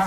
Yo 0.00 0.06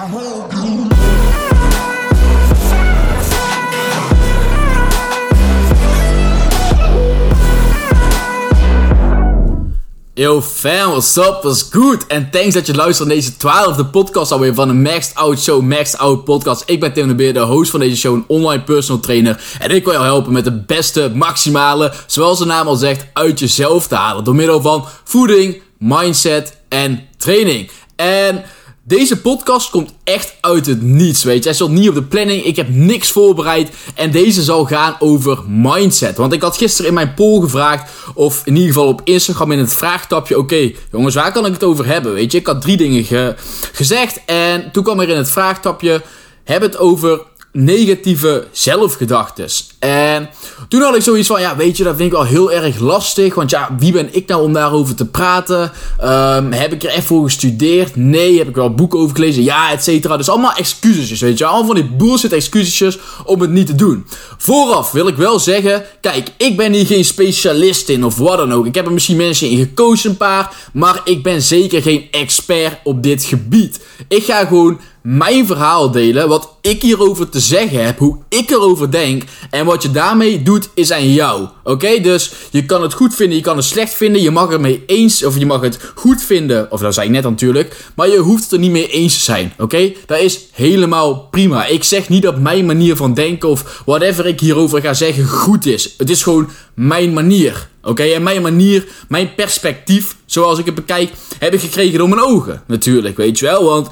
fam, 10.41 10.89
what's 10.89 11.17
up, 11.17 11.43
what's 11.43 11.69
good? 11.71 12.07
En 12.07 12.31
thanks 12.31 12.53
dat 12.53 12.65
je 12.65 12.75
luistert 12.75 13.07
naar 13.07 13.17
deze 13.17 13.37
twaalfde 13.37 13.85
podcast 13.85 14.31
alweer 14.31 14.53
van 14.53 14.67
de 14.67 14.73
Maxed 14.73 15.15
Out 15.15 15.39
Show, 15.39 15.61
Maxed 15.61 15.97
Out 15.97 16.23
Podcast. 16.23 16.63
Ik 16.65 16.79
ben 16.79 16.93
Tim 16.93 17.07
de 17.07 17.15
Beer, 17.15 17.33
de 17.33 17.39
host 17.39 17.71
van 17.71 17.79
deze 17.79 17.97
show, 17.97 18.23
online 18.27 18.63
personal 18.63 19.01
trainer. 19.01 19.43
En 19.59 19.69
ik 19.69 19.83
wil 19.83 19.93
jou 19.93 20.05
helpen 20.05 20.33
met 20.33 20.43
de 20.43 20.61
beste, 20.61 21.11
maximale, 21.13 21.93
zoals 22.07 22.39
de 22.39 22.45
naam 22.45 22.67
al 22.67 22.75
zegt, 22.75 23.05
uit 23.13 23.39
jezelf 23.39 23.87
te 23.87 23.95
halen. 23.95 24.23
Door 24.23 24.35
middel 24.35 24.61
van 24.61 24.85
voeding, 25.03 25.61
mindset 25.77 26.57
en 26.69 27.07
training. 27.17 27.69
En... 27.95 28.43
Deze 28.85 29.21
podcast 29.21 29.69
komt 29.69 29.93
echt 30.03 30.35
uit 30.41 30.65
het 30.65 30.81
niets, 30.81 31.23
weet 31.23 31.37
je. 31.37 31.43
Hij 31.43 31.53
stond 31.53 31.71
niet 31.71 31.89
op 31.89 31.95
de 31.95 32.03
planning, 32.03 32.43
ik 32.43 32.55
heb 32.55 32.69
niks 32.69 33.11
voorbereid. 33.11 33.71
En 33.95 34.11
deze 34.11 34.43
zal 34.43 34.65
gaan 34.65 34.95
over 34.99 35.43
mindset. 35.47 36.17
Want 36.17 36.33
ik 36.33 36.41
had 36.41 36.57
gisteren 36.57 36.87
in 36.87 36.93
mijn 36.93 37.13
poll 37.13 37.41
gevraagd, 37.41 37.91
of 38.13 38.41
in 38.45 38.55
ieder 38.55 38.73
geval 38.73 38.87
op 38.87 39.01
Instagram 39.03 39.51
in 39.51 39.59
het 39.59 39.73
vraagtapje... 39.73 40.37
Oké, 40.37 40.71
jongens, 40.91 41.15
waar 41.15 41.31
kan 41.31 41.45
ik 41.45 41.53
het 41.53 41.63
over 41.63 41.85
hebben, 41.85 42.13
weet 42.13 42.31
je. 42.31 42.37
Ik 42.37 42.47
had 42.47 42.61
drie 42.61 42.77
dingen 42.77 43.35
gezegd 43.71 44.21
en 44.25 44.71
toen 44.71 44.83
kwam 44.83 44.99
er 44.99 45.09
in 45.09 45.17
het 45.17 45.29
vraagtapje... 45.29 46.01
Heb 46.43 46.61
het 46.61 46.77
over 46.77 47.21
negatieve 47.53 48.47
zelfgedachtes. 48.51 49.67
En 49.79 50.29
toen 50.67 50.81
had 50.81 50.95
ik 50.95 51.01
zoiets 51.01 51.27
van, 51.27 51.41
ja, 51.41 51.55
weet 51.55 51.77
je, 51.77 51.83
dat 51.83 51.95
vind 51.95 52.07
ik 52.07 52.17
wel 52.17 52.25
heel 52.25 52.51
erg 52.51 52.79
lastig. 52.79 53.35
Want 53.35 53.49
ja, 53.49 53.75
wie 53.79 53.91
ben 53.91 54.09
ik 54.11 54.27
nou 54.27 54.43
om 54.43 54.53
daarover 54.53 54.95
te 54.95 55.05
praten? 55.05 55.71
Um, 56.03 56.51
heb 56.51 56.73
ik 56.73 56.83
er 56.83 56.89
echt 56.89 57.05
voor 57.05 57.23
gestudeerd? 57.23 57.95
Nee. 57.95 58.37
Heb 58.37 58.47
ik 58.47 58.55
wel 58.55 58.73
boeken 58.73 58.99
over 58.99 59.15
gelezen? 59.15 59.43
Ja, 59.43 59.71
et 59.71 59.83
cetera. 59.83 60.17
Dus 60.17 60.29
allemaal 60.29 60.53
excuses, 60.53 61.19
weet 61.19 61.37
je. 61.37 61.45
Allemaal 61.45 61.65
van 61.65 61.75
die 61.75 61.95
bullshit 61.97 62.33
excuses 62.33 62.97
om 63.25 63.41
het 63.41 63.49
niet 63.49 63.67
te 63.67 63.75
doen. 63.75 64.05
Vooraf 64.37 64.91
wil 64.91 65.07
ik 65.07 65.15
wel 65.15 65.39
zeggen, 65.39 65.85
kijk, 66.01 66.27
ik 66.37 66.57
ben 66.57 66.73
hier 66.73 66.85
geen 66.85 67.05
specialist 67.05 67.89
in 67.89 68.05
of 68.05 68.17
wat 68.17 68.37
dan 68.37 68.53
ook. 68.53 68.65
Ik 68.65 68.75
heb 68.75 68.85
er 68.85 68.91
misschien 68.91 69.17
mensen 69.17 69.49
in 69.49 69.57
gekozen 69.57 70.09
een 70.09 70.17
paar. 70.17 70.55
Maar 70.73 71.01
ik 71.03 71.23
ben 71.23 71.41
zeker 71.41 71.81
geen 71.81 72.07
expert 72.11 72.77
op 72.83 73.03
dit 73.03 73.23
gebied. 73.23 73.79
Ik 74.07 74.23
ga 74.23 74.45
gewoon 74.45 74.79
mijn 75.03 75.45
verhaal 75.47 75.91
delen, 75.91 76.27
wat 76.27 76.57
ik 76.61 76.81
hierover 76.81 77.29
te 77.29 77.39
zeggen 77.39 77.85
heb, 77.85 77.99
hoe 77.99 78.17
ik 78.29 78.49
erover 78.49 78.91
denk 78.91 79.23
en 79.49 79.65
wat 79.65 79.81
je 79.81 79.91
daarmee 79.91 80.43
doet 80.43 80.69
is 80.73 80.91
aan 80.91 81.13
jou. 81.13 81.47
Oké, 81.63 81.99
dus 81.99 82.31
je 82.51 82.65
kan 82.65 82.81
het 82.81 82.93
goed 82.93 83.15
vinden, 83.15 83.37
je 83.37 83.43
kan 83.43 83.55
het 83.55 83.65
slecht 83.65 83.93
vinden, 83.93 84.21
je 84.21 84.31
mag 84.31 84.49
het 84.49 84.61
mee 84.61 84.83
eens 84.85 85.25
of 85.25 85.37
je 85.37 85.45
mag 85.45 85.61
het 85.61 85.79
goed 85.95 86.21
vinden, 86.21 86.71
of 86.71 86.81
dat 86.81 86.93
zei 86.93 87.05
ik 87.05 87.11
net 87.11 87.23
natuurlijk, 87.23 87.85
maar 87.95 88.09
je 88.09 88.17
hoeft 88.17 88.43
het 88.43 88.51
er 88.51 88.59
niet 88.59 88.71
mee 88.71 88.87
eens 88.87 89.13
te 89.13 89.23
zijn. 89.23 89.53
Oké, 89.57 89.93
dat 90.05 90.19
is 90.19 90.39
helemaal 90.51 91.27
prima. 91.31 91.65
Ik 91.65 91.83
zeg 91.83 92.09
niet 92.09 92.23
dat 92.23 92.39
mijn 92.39 92.65
manier 92.65 92.95
van 92.95 93.13
denken 93.13 93.49
of 93.49 93.81
whatever 93.85 94.25
ik 94.25 94.39
hierover 94.39 94.81
ga 94.81 94.93
zeggen 94.93 95.27
goed 95.27 95.65
is. 95.65 95.93
Het 95.97 96.09
is 96.09 96.23
gewoon 96.23 96.49
mijn 96.73 97.13
manier. 97.13 97.71
Oké, 97.85 98.03
en 98.03 98.23
mijn 98.23 98.41
manier, 98.41 98.85
mijn 99.07 99.35
perspectief, 99.35 100.15
zoals 100.25 100.59
ik 100.59 100.65
het 100.65 100.75
bekijk, 100.75 101.11
heb 101.39 101.53
ik 101.53 101.59
gekregen 101.59 101.97
door 101.97 102.09
mijn 102.09 102.21
ogen. 102.21 102.63
Natuurlijk, 102.67 103.17
weet 103.17 103.39
je 103.39 103.45
wel. 103.45 103.63
Want 103.63 103.89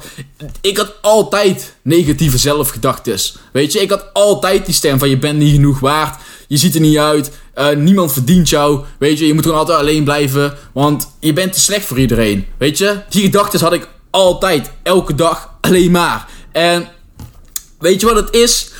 ik 0.60 0.76
had 0.76 0.94
altijd 1.00 1.74
negatieve 1.82 2.38
zelfgedachtes. 2.38 3.36
Weet 3.52 3.72
je, 3.72 3.80
ik 3.80 3.90
had 3.90 4.04
altijd 4.12 4.66
die 4.66 4.74
stem 4.74 4.98
van 4.98 5.08
je 5.08 5.18
bent 5.18 5.38
niet 5.38 5.54
genoeg 5.54 5.80
waard. 5.80 6.20
Je 6.48 6.56
ziet 6.56 6.74
er 6.74 6.80
niet 6.80 6.98
uit. 6.98 7.30
Uh, 7.54 7.70
niemand 7.70 8.12
verdient 8.12 8.48
jou. 8.48 8.84
Weet 8.98 9.18
je, 9.18 9.26
je 9.26 9.34
moet 9.34 9.42
gewoon 9.42 9.58
altijd 9.58 9.78
alleen 9.78 10.04
blijven. 10.04 10.54
Want 10.72 11.08
je 11.20 11.32
bent 11.32 11.52
te 11.52 11.60
slecht 11.60 11.86
voor 11.86 11.98
iedereen. 11.98 12.46
Weet 12.58 12.78
je, 12.78 13.00
die 13.08 13.22
gedachtes 13.22 13.60
had 13.60 13.72
ik 13.72 13.88
altijd, 14.10 14.70
elke 14.82 15.14
dag, 15.14 15.54
alleen 15.60 15.90
maar. 15.90 16.28
En 16.52 16.88
weet 17.78 18.00
je 18.00 18.06
wat 18.06 18.16
het 18.16 18.34
is? 18.34 18.70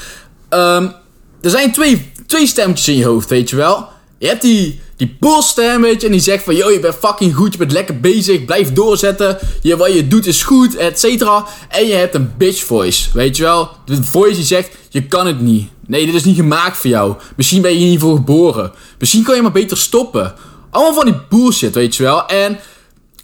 Um, 0.51 0.93
er 1.41 1.51
zijn 1.51 1.73
twee, 1.73 2.13
twee 2.27 2.47
stemmetjes 2.47 2.89
in 2.89 2.97
je 2.97 3.05
hoofd, 3.05 3.29
weet 3.29 3.51
je 3.51 3.57
wel. 3.57 3.89
Je 4.19 4.27
hebt 4.27 4.43
die, 4.43 4.81
die 5.03 5.17
bullstem, 5.21 5.81
weet 5.81 6.01
je, 6.01 6.07
en 6.07 6.13
die 6.13 6.21
zegt 6.21 6.45
van, 6.45 6.57
yo, 6.57 6.71
je 6.71 6.81
bent 6.81 6.95
fucking 6.95 7.35
goed, 7.35 7.53
je 7.53 7.59
bent 7.59 7.73
lekker 7.73 8.01
bezig, 8.01 8.45
blijf 8.45 8.73
doorzetten, 8.73 9.39
je, 9.63 9.77
wat 9.77 9.95
je 9.95 10.09
doet 10.09 10.27
is 10.27 10.43
goed, 10.43 10.77
et 10.77 11.01
cetera. 11.01 11.47
En 11.69 11.87
je 11.87 11.93
hebt 11.93 12.15
een 12.15 12.33
bitch 12.39 12.65
voice, 12.65 13.09
weet 13.13 13.37
je 13.37 13.43
wel. 13.43 13.71
De 13.85 14.05
voice 14.05 14.35
die 14.35 14.45
zegt, 14.45 14.71
je 14.89 15.07
kan 15.07 15.27
het 15.27 15.41
niet. 15.41 15.69
Nee, 15.87 16.07
dit 16.07 16.15
is 16.15 16.25
niet 16.25 16.37
gemaakt 16.37 16.77
voor 16.77 16.91
jou. 16.91 17.15
Misschien 17.37 17.63
ben 17.63 17.73
je 17.73 17.79
hier 17.79 17.89
niet 17.89 18.01
voor 18.01 18.17
geboren. 18.17 18.73
Misschien 18.99 19.23
kan 19.23 19.35
je 19.35 19.43
maar 19.43 19.53
beter 19.53 19.77
stoppen. 19.77 20.35
Allemaal 20.71 20.95
van 20.95 21.05
die 21.05 21.21
bullshit, 21.29 21.75
weet 21.75 21.97
je 21.97 22.03
wel. 22.03 22.27
En 22.27 22.59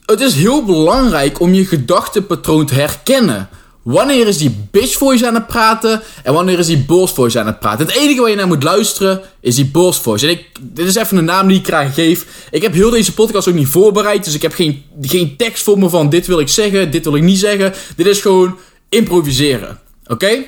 het 0.07 0.21
is 0.21 0.35
heel 0.35 0.65
belangrijk 0.65 1.41
om 1.41 1.55
je 1.55 1.67
gedachtenpatroon 1.67 2.67
te 2.67 2.75
herkennen. 2.75 3.49
Wanneer 3.83 4.27
is 4.27 4.39
die 4.39 4.69
bitch 4.71 4.97
voice 4.97 5.27
aan 5.27 5.35
het 5.35 5.47
praten 5.47 6.03
en 6.23 6.33
wanneer 6.33 6.59
is 6.59 6.67
die 6.67 6.85
boss 6.85 7.13
voice 7.13 7.41
aan 7.41 7.47
het 7.47 7.59
praten? 7.61 7.87
Het 7.87 7.97
enige 7.97 8.21
waar 8.21 8.31
je 8.31 8.37
naar 8.37 8.47
moet 8.47 8.63
luisteren 8.63 9.21
is 9.41 9.55
die 9.55 9.67
boss 9.67 10.01
voice. 10.01 10.27
En 10.27 10.33
ik, 10.33 10.47
dit 10.61 10.87
is 10.87 10.95
even 10.95 11.17
een 11.17 11.25
naam 11.25 11.49
die 11.49 11.59
ik 11.59 11.67
graag 11.67 11.95
geef. 11.95 12.27
Ik 12.51 12.63
heb 12.63 12.73
heel 12.73 12.91
deze 12.91 13.15
podcast 13.15 13.49
ook 13.49 13.55
niet 13.55 13.69
voorbereid, 13.69 14.25
dus 14.25 14.35
ik 14.35 14.43
heb 14.43 14.53
geen, 14.53 14.85
geen 15.01 15.37
tekst 15.37 15.63
voor 15.63 15.79
me 15.79 15.89
van 15.89 16.09
dit 16.09 16.27
wil 16.27 16.41
ik 16.41 16.49
zeggen, 16.49 16.91
dit 16.91 17.05
wil 17.05 17.17
ik 17.17 17.23
niet 17.23 17.39
zeggen. 17.39 17.75
Dit 17.97 18.07
is 18.07 18.21
gewoon 18.21 18.59
improviseren. 18.89 19.79
Oké? 20.07 20.45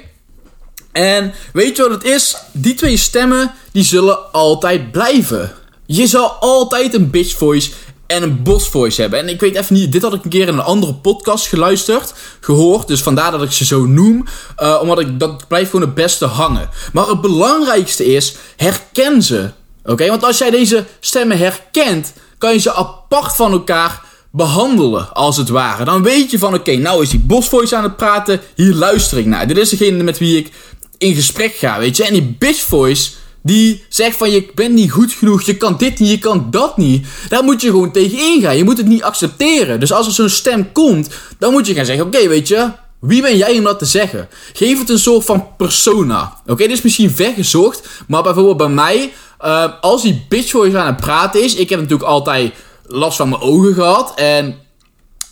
En 0.92 1.32
weet 1.52 1.76
je 1.76 1.82
wat 1.82 1.90
het 1.90 2.04
is? 2.04 2.36
Die 2.52 2.74
twee 2.74 2.96
stemmen, 2.96 3.54
die 3.72 3.84
zullen 3.84 4.32
altijd 4.32 4.90
blijven. 4.90 5.52
Je 5.86 6.06
zal 6.06 6.28
altijd 6.28 6.94
een 6.94 7.10
bitch 7.10 7.36
voice 7.36 7.70
en 8.10 8.22
een 8.22 8.43
boss 8.43 8.69
voice 8.69 9.00
hebben. 9.00 9.19
En 9.19 9.28
ik 9.28 9.41
weet 9.41 9.54
even 9.56 9.75
niet, 9.75 9.93
dit 9.93 10.03
had 10.03 10.15
ik 10.15 10.25
een 10.25 10.31
keer 10.31 10.48
in 10.48 10.54
een 10.54 10.60
andere 10.60 10.94
podcast 10.94 11.47
geluisterd, 11.47 12.15
gehoord. 12.41 12.88
Dus 12.88 13.03
vandaar 13.03 13.31
dat 13.31 13.43
ik 13.43 13.53
ze 13.53 13.65
zo 13.65 13.87
noem. 13.87 14.25
Uh, 14.62 14.78
omdat 14.81 15.00
ik, 15.00 15.21
dat 15.21 15.48
blijft 15.48 15.71
gewoon 15.71 15.87
het 15.87 15.94
beste 15.94 16.25
hangen. 16.25 16.69
Maar 16.93 17.06
het 17.06 17.20
belangrijkste 17.20 18.04
is, 18.04 18.34
herken 18.56 19.22
ze. 19.22 19.50
Oké, 19.84 20.09
want 20.09 20.25
als 20.25 20.38
jij 20.38 20.50
deze 20.50 20.84
stemmen 21.00 21.38
herkent, 21.38 22.12
kan 22.38 22.53
je 22.53 22.59
ze 22.59 22.72
apart 22.72 23.37
van 23.37 23.53
elkaar 23.53 24.03
behandelen, 24.31 25.12
als 25.12 25.37
het 25.37 25.49
ware. 25.49 25.84
Dan 25.84 26.03
weet 26.03 26.31
je 26.31 26.38
van, 26.38 26.54
oké, 26.54 26.76
nou 26.76 27.03
is 27.03 27.10
die 27.10 27.20
boss 27.20 27.49
voice 27.49 27.76
aan 27.76 27.82
het 27.82 27.97
praten, 27.97 28.41
hier 28.54 28.75
luister 28.75 29.19
ik 29.19 29.26
naar. 29.26 29.47
Dit 29.47 29.56
is 29.56 29.69
degene 29.69 30.03
met 30.03 30.19
wie 30.19 30.38
ik 30.38 30.53
in 30.99 31.15
gesprek 31.15 31.54
ga, 31.54 31.78
weet 31.78 31.97
je. 31.97 32.04
En 32.04 32.12
die 32.12 32.37
bitch 32.38 32.60
voice 32.60 33.10
die 33.42 33.84
zegt 33.88 34.16
van 34.16 34.30
je 34.30 34.50
bent 34.54 34.74
niet 34.74 34.90
goed 34.90 35.12
genoeg, 35.12 35.42
je 35.42 35.56
kan 35.56 35.76
dit 35.76 35.98
niet, 35.98 36.10
je 36.10 36.18
kan 36.18 36.46
dat 36.50 36.76
niet. 36.76 37.06
Daar 37.28 37.44
moet 37.44 37.60
je 37.60 37.70
gewoon 37.70 37.92
tegen 37.92 38.18
ingaan. 38.18 38.56
Je 38.56 38.64
moet 38.64 38.76
het 38.76 38.86
niet 38.86 39.02
accepteren. 39.02 39.80
Dus 39.80 39.92
als 39.92 40.06
er 40.06 40.12
zo'n 40.12 40.28
stem 40.28 40.72
komt, 40.72 41.08
dan 41.38 41.52
moet 41.52 41.66
je 41.66 41.74
gaan 41.74 41.84
zeggen: 41.84 42.06
Oké, 42.06 42.28
weet 42.28 42.48
je, 42.48 42.70
wie 43.00 43.22
ben 43.22 43.36
jij 43.36 43.58
om 43.58 43.64
dat 43.64 43.78
te 43.78 43.84
zeggen? 43.84 44.28
Geef 44.52 44.78
het 44.78 44.88
een 44.88 44.98
soort 44.98 45.24
van 45.24 45.46
persona. 45.56 46.36
Oké, 46.46 46.62
dit 46.62 46.70
is 46.70 46.82
misschien 46.82 47.10
vergezocht, 47.10 47.88
maar 48.08 48.22
bijvoorbeeld 48.22 48.56
bij 48.56 48.68
mij, 48.68 49.12
uh, 49.44 49.64
als 49.80 50.02
die 50.02 50.26
bitch 50.28 50.50
voor 50.50 50.68
je 50.68 50.78
aan 50.78 50.86
het 50.86 50.96
praten 50.96 51.42
is, 51.42 51.54
ik 51.54 51.70
heb 51.70 51.80
natuurlijk 51.80 52.08
altijd 52.08 52.52
last 52.86 53.16
van 53.16 53.28
mijn 53.28 53.40
ogen 53.40 53.74
gehad 53.74 54.12
en 54.16 54.54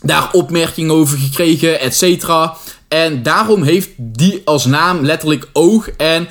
daar 0.03 0.29
opmerkingen 0.33 0.95
over 0.95 1.19
gekregen, 1.19 1.81
et 1.81 1.97
cetera. 1.97 2.57
En 2.89 3.23
daarom 3.23 3.63
heeft 3.63 3.89
die 3.97 4.43
als 4.45 4.65
naam 4.65 5.05
letterlijk 5.05 5.49
oog. 5.53 5.89
En 5.89 6.29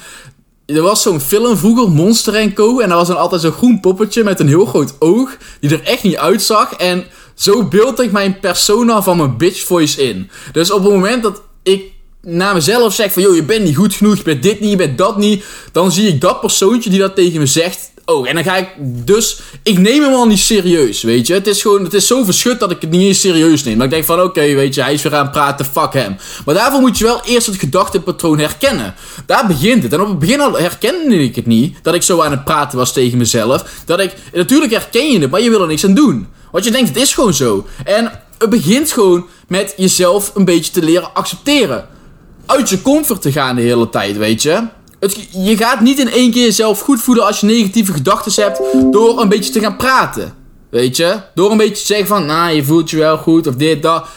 er 0.76 0.82
was 0.82 1.02
zo'n 1.02 1.20
film 1.20 1.58
vroeger, 1.58 1.90
Monster 1.90 2.54
Co. 2.54 2.80
En 2.80 2.88
daar 2.88 2.98
was 2.98 3.08
dan 3.08 3.18
altijd 3.18 3.42
zo'n 3.42 3.52
groen 3.52 3.80
poppetje 3.80 4.24
met 4.24 4.40
een 4.40 4.48
heel 4.48 4.66
groot 4.66 4.96
oog. 5.00 5.38
Die 5.60 5.70
er 5.70 5.84
echt 5.84 6.04
niet 6.04 6.18
uitzag. 6.18 6.74
En 6.74 7.06
zo 7.36 7.64
beeld 7.64 8.00
ik 8.00 8.12
mijn 8.12 8.40
persona 8.40 9.02
van 9.02 9.18
mijn 9.18 9.38
bitch 9.38 9.64
voice 9.64 10.04
in. 10.04 10.30
Dus 10.52 10.72
op 10.72 10.84
het 10.84 10.94
moment 10.94 11.24
dat 11.24 11.42
ik 11.64 11.84
naar 12.22 12.54
mezelf 12.54 12.94
zeg 12.94 13.14
van... 13.14 13.22
joh, 13.22 13.36
je 13.36 13.44
bent 13.44 13.64
niet 13.64 13.76
goed 13.76 13.94
genoeg, 13.94 14.18
je 14.18 14.24
bent 14.24 14.44
dit 14.44 14.60
niet, 14.60 14.70
je 14.70 14.76
bent 14.76 14.98
dat 14.98 15.18
niet. 15.18 15.46
Dan 15.72 15.92
zie 15.92 16.08
ik 16.08 16.22
dat 16.22 16.42
persoontje 16.42 16.90
die 16.90 17.00
dat 17.00 17.16
tegen 17.16 17.40
me 17.40 17.46
zegt 17.46 17.92
Oh, 18.10 18.30
en 18.30 18.36
dan 18.36 18.44
ga 18.44 18.56
ik 18.56 18.68
dus... 18.80 19.40
Ik 19.64 19.78
neem 19.78 20.04
hem 20.04 20.14
al 20.14 20.28
niet 20.28 20.40
serieus, 20.40 21.02
weet 21.02 21.28
je. 21.28 21.34
Het 21.34 21.48
is 21.48 21.62
gewoon... 21.62 21.84
Het 21.84 21.94
is 21.94 22.08
zo 22.08 22.24
verschut 22.24 22.60
dat 22.60 22.72
ik 22.72 22.82
het 22.82 22.90
niet 22.90 23.02
eens 23.02 23.20
serieus 23.20 23.64
neem. 23.64 23.76
Dat 23.76 23.84
ik 23.84 23.92
denk 23.92 24.06
van, 24.06 24.22
oké, 24.22 24.42
weet 24.42 24.76
je, 24.76 24.82
hij 24.82 24.94
is 24.94 25.02
weer 25.02 25.16
aan 25.16 25.24
het 25.24 25.32
praten, 25.32 25.66
fuck 25.66 25.94
hem. 25.94 26.18
Maar 26.46 26.56
daarvoor 26.56 26.80
moet 26.80 26.98
je 26.98 27.04
wel 27.04 27.22
eerst 27.26 27.48
het 27.48 27.56
gedachtepatroon 27.56 28.40
herkennen. 28.40 28.96
Daar 29.26 29.48
begint 29.48 29.84
het. 29.84 29.94
En 29.94 30.02
op 30.02 30.08
het 30.08 30.20
begin 30.20 30.42
al 30.42 30.58
herkende 30.58 31.24
ik 31.24 31.36
het 31.36 31.46
niet. 31.46 31.78
Dat 31.82 31.94
ik 31.94 32.04
zo 32.04 32.22
aan 32.22 32.32
het 32.32 32.44
praten 32.44 32.78
was 32.78 32.94
tegen 32.94 33.18
mezelf. 33.18 33.64
Dat 33.86 34.00
ik... 34.00 34.14
Natuurlijk 34.34 34.72
herken 34.72 35.12
je 35.12 35.20
het, 35.20 35.32
maar 35.32 35.42
je 35.42 35.50
wil 35.50 35.62
er 35.62 35.68
niks 35.68 35.86
aan 35.86 35.94
doen. 35.94 36.28
Want 36.52 36.64
je 36.66 36.72
denkt, 36.72 36.88
het 36.88 36.98
is 36.98 37.14
gewoon 37.14 37.34
zo. 37.34 37.68
En 37.84 38.12
het 38.38 38.50
begint 38.50 38.92
gewoon 38.92 39.28
met 39.48 39.74
jezelf 39.78 40.32
een 40.36 40.46
beetje 40.46 40.72
te 40.72 40.82
leren 40.82 41.14
accepteren. 41.14 41.88
Uit 42.46 42.70
je 42.70 42.82
comfort 42.82 43.22
te 43.22 43.32
gaan 43.32 43.56
de 43.56 43.62
hele 43.62 43.90
tijd, 43.90 44.18
weet 44.18 44.42
je 44.42 44.64
je 45.32 45.58
gaat 45.58 45.80
niet 45.80 46.00
in 46.00 46.10
één 46.10 46.32
keer 46.32 46.44
jezelf 46.44 46.80
goed 46.80 47.02
voelen 47.02 47.26
als 47.26 47.40
je 47.40 47.46
negatieve 47.46 47.94
gedachten 47.94 48.44
hebt 48.44 48.62
door 48.92 49.22
een 49.22 49.30
beetje 49.30 49.52
te 49.52 49.60
gaan 49.60 49.78
praten. 49.78 50.34
Weet 50.70 50.96
je? 50.96 51.22
Door 51.36 51.52
een 51.52 51.58
beetje 51.58 51.76
te 51.76 51.86
zeggen 51.86 52.08
van, 52.08 52.26
nou, 52.26 52.56
je 52.56 52.64
voelt 52.64 52.90
je 52.90 52.98
wel 52.98 53.18
goed 53.18 53.48
of 53.48 53.56
dit, 53.56 53.82
dat. 53.82 54.08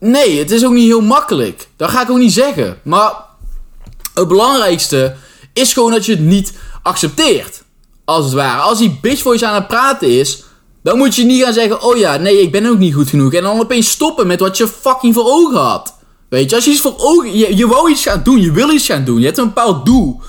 Nee, 0.00 0.38
het 0.38 0.50
is 0.50 0.64
ook 0.64 0.72
niet 0.72 0.86
heel 0.86 1.00
makkelijk. 1.00 1.68
Dat 1.76 1.90
ga 1.90 2.02
ik 2.02 2.10
ook 2.10 2.18
niet 2.18 2.32
zeggen. 2.32 2.78
Maar 2.82 3.12
het 4.14 4.28
belangrijkste 4.28 5.14
is 5.52 5.72
gewoon 5.72 5.90
dat 5.90 6.06
je 6.06 6.12
het 6.12 6.20
niet 6.20 6.52
accepteert. 6.82 7.62
Als 8.04 8.24
het 8.24 8.34
ware. 8.34 8.60
Als 8.60 8.78
die 8.78 8.98
bitch 9.02 9.22
voor 9.22 9.38
je 9.38 9.46
aan 9.46 9.54
het 9.54 9.68
praten 9.68 10.18
is, 10.18 10.42
dan 10.82 10.98
moet 10.98 11.14
je 11.14 11.24
niet 11.24 11.42
gaan 11.42 11.52
zeggen, 11.52 11.82
oh 11.82 11.96
ja, 11.96 12.16
nee, 12.16 12.42
ik 12.42 12.52
ben 12.52 12.66
ook 12.66 12.78
niet 12.78 12.94
goed 12.94 13.08
genoeg. 13.08 13.32
En 13.32 13.42
dan 13.42 13.60
opeens 13.60 13.90
stoppen 13.90 14.26
met 14.26 14.40
wat 14.40 14.56
je 14.56 14.68
fucking 14.68 15.14
voor 15.14 15.24
ogen 15.26 15.60
had. 15.60 15.94
Weet 16.28 16.50
je, 16.50 16.56
als 16.56 16.64
je 16.64 16.70
iets 16.70 16.80
voor 16.80 16.94
ogen... 16.98 17.56
Je, 17.56 17.66
wou 17.66 17.90
iets 17.90 18.02
gaan 18.02 18.22
doen, 18.24 18.40
je 18.40 18.52
wil 18.52 18.70
iets 18.70 18.86
gaan 18.86 19.04
doen. 19.04 19.18
Je 19.18 19.24
hebt 19.24 19.38
een 19.38 19.44
bepaald 19.44 19.86
doel. 19.86 20.20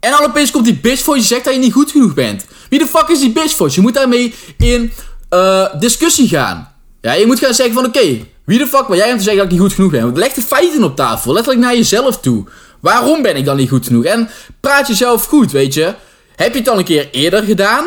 En 0.00 0.10
dan 0.10 0.24
opeens 0.24 0.50
komt 0.50 0.64
die 0.64 0.78
bitch 0.78 1.02
voor 1.02 1.16
je 1.16 1.22
zegt 1.22 1.44
dat 1.44 1.54
je 1.54 1.60
niet 1.60 1.72
goed 1.72 1.90
genoeg 1.90 2.14
bent. 2.14 2.44
Wie 2.68 2.78
de 2.78 2.86
fuck 2.86 3.08
is 3.08 3.20
die 3.20 3.32
bitch 3.32 3.56
voor? 3.56 3.70
Je 3.72 3.80
moet 3.80 3.94
daarmee 3.94 4.34
in 4.58 4.92
uh, 5.30 5.66
discussie 5.78 6.28
gaan. 6.28 6.72
Ja, 7.00 7.12
je 7.12 7.26
moet 7.26 7.38
gaan 7.38 7.54
zeggen 7.54 7.74
van 7.74 7.84
oké, 7.84 8.26
wie 8.44 8.58
de 8.58 8.66
fuck 8.66 8.86
ben 8.86 8.96
jij 8.96 9.10
om 9.10 9.16
te 9.16 9.22
zeggen 9.22 9.42
dat 9.42 9.44
ik 9.44 9.50
niet 9.50 9.60
goed 9.60 9.72
genoeg 9.72 9.90
ben? 9.90 10.18
Leg 10.18 10.32
de 10.32 10.42
feiten 10.42 10.84
op 10.84 10.96
tafel, 10.96 11.32
letterlijk 11.32 11.64
naar 11.64 11.76
jezelf 11.76 12.20
toe. 12.20 12.44
Waarom 12.80 13.22
ben 13.22 13.36
ik 13.36 13.44
dan 13.44 13.56
niet 13.56 13.68
goed 13.68 13.86
genoeg? 13.86 14.04
En 14.04 14.28
praat 14.60 14.88
jezelf 14.88 15.24
goed, 15.24 15.52
weet 15.52 15.74
je. 15.74 15.94
Heb 16.36 16.52
je 16.52 16.58
het 16.58 16.68
al 16.68 16.78
een 16.78 16.84
keer 16.84 17.08
eerder 17.10 17.42
gedaan? 17.42 17.84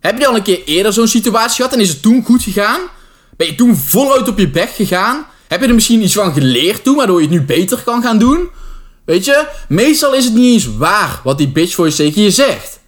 Heb 0.00 0.18
je 0.18 0.26
al 0.26 0.36
een 0.36 0.42
keer 0.42 0.62
eerder 0.64 0.92
zo'n 0.92 1.08
situatie 1.08 1.56
gehad 1.56 1.72
en 1.72 1.80
is 1.80 1.88
het 1.88 2.02
toen 2.02 2.24
goed 2.24 2.42
gegaan? 2.42 2.80
Ben 3.36 3.46
je 3.46 3.54
toen 3.54 3.76
voluit 3.76 4.28
op 4.28 4.38
je 4.38 4.48
bek 4.48 4.70
gegaan? 4.70 5.26
Heb 5.48 5.60
je 5.60 5.66
er 5.66 5.74
misschien 5.74 6.02
iets 6.02 6.14
van 6.14 6.32
geleerd 6.32 6.84
toen, 6.84 6.96
waardoor 6.96 7.22
je 7.22 7.28
het 7.28 7.36
nu 7.36 7.42
beter 7.42 7.82
kan 7.84 8.02
gaan 8.02 8.18
doen? 8.18 8.48
Weet 9.04 9.24
je, 9.24 9.46
meestal 9.68 10.14
is 10.14 10.24
het 10.24 10.34
niet 10.34 10.52
eens 10.52 10.76
waar 10.76 11.20
wat 11.24 11.38
die 11.38 11.48
bitch 11.48 11.74
voor 11.74 11.84
je 11.84 11.92
zeker 11.92 12.22
je 12.22 12.30
zegt. 12.30 12.80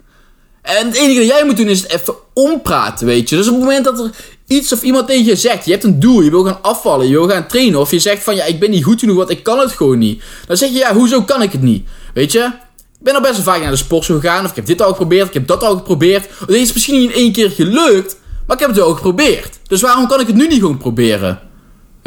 En 0.62 0.86
het 0.86 0.96
enige 0.96 1.18
dat 1.18 1.28
jij 1.28 1.44
moet 1.44 1.56
doen 1.56 1.68
is 1.68 1.82
het 1.82 1.92
even 1.92 2.14
ompraten, 2.34 3.06
weet 3.06 3.28
je. 3.28 3.36
Dus 3.36 3.46
op 3.46 3.54
het 3.54 3.62
moment 3.62 3.84
dat 3.84 3.98
er 3.98 4.10
iets 4.46 4.72
of 4.72 4.82
iemand 4.82 5.06
tegen 5.06 5.24
je 5.24 5.36
zegt, 5.36 5.64
je 5.64 5.70
hebt 5.70 5.84
een 5.84 6.00
doel, 6.00 6.20
je 6.20 6.30
wil 6.30 6.44
gaan 6.44 6.62
afvallen, 6.62 7.08
je 7.08 7.12
wil 7.12 7.28
gaan 7.28 7.46
trainen, 7.46 7.80
of 7.80 7.90
je 7.90 7.98
zegt 7.98 8.22
van 8.22 8.36
ja, 8.36 8.44
ik 8.44 8.60
ben 8.60 8.70
niet 8.70 8.84
goed 8.84 9.00
genoeg, 9.00 9.16
want 9.16 9.30
ik 9.30 9.42
kan 9.42 9.58
het 9.58 9.72
gewoon 9.72 9.98
niet. 9.98 10.22
Dan 10.46 10.56
zeg 10.56 10.68
je 10.68 10.78
ja, 10.78 10.94
hoezo 10.94 11.22
kan 11.22 11.42
ik 11.42 11.52
het 11.52 11.62
niet? 11.62 11.88
Weet 12.14 12.32
je, 12.32 12.40
ik 12.76 13.04
ben 13.04 13.14
al 13.14 13.20
best 13.20 13.34
wel 13.34 13.42
vaak 13.42 13.60
naar 13.60 13.70
de 13.70 13.76
sportschool 13.76 14.20
gegaan, 14.20 14.44
of 14.44 14.50
ik 14.50 14.56
heb 14.56 14.66
dit 14.66 14.82
al 14.82 14.88
geprobeerd, 14.88 15.26
ik 15.26 15.34
heb 15.34 15.46
dat 15.46 15.62
al 15.62 15.76
geprobeerd. 15.76 16.28
Het 16.38 16.50
is 16.50 16.72
misschien 16.72 17.00
niet 17.00 17.10
in 17.10 17.16
één 17.16 17.32
keer 17.32 17.50
gelukt, 17.50 18.16
maar 18.46 18.56
ik 18.56 18.62
heb 18.62 18.70
het 18.70 18.78
wel 18.78 18.94
geprobeerd. 18.94 19.58
Dus 19.66 19.80
waarom 19.80 20.06
kan 20.06 20.20
ik 20.20 20.26
het 20.26 20.36
nu 20.36 20.46
niet 20.46 20.60
gewoon 20.60 20.78
proberen? 20.78 21.47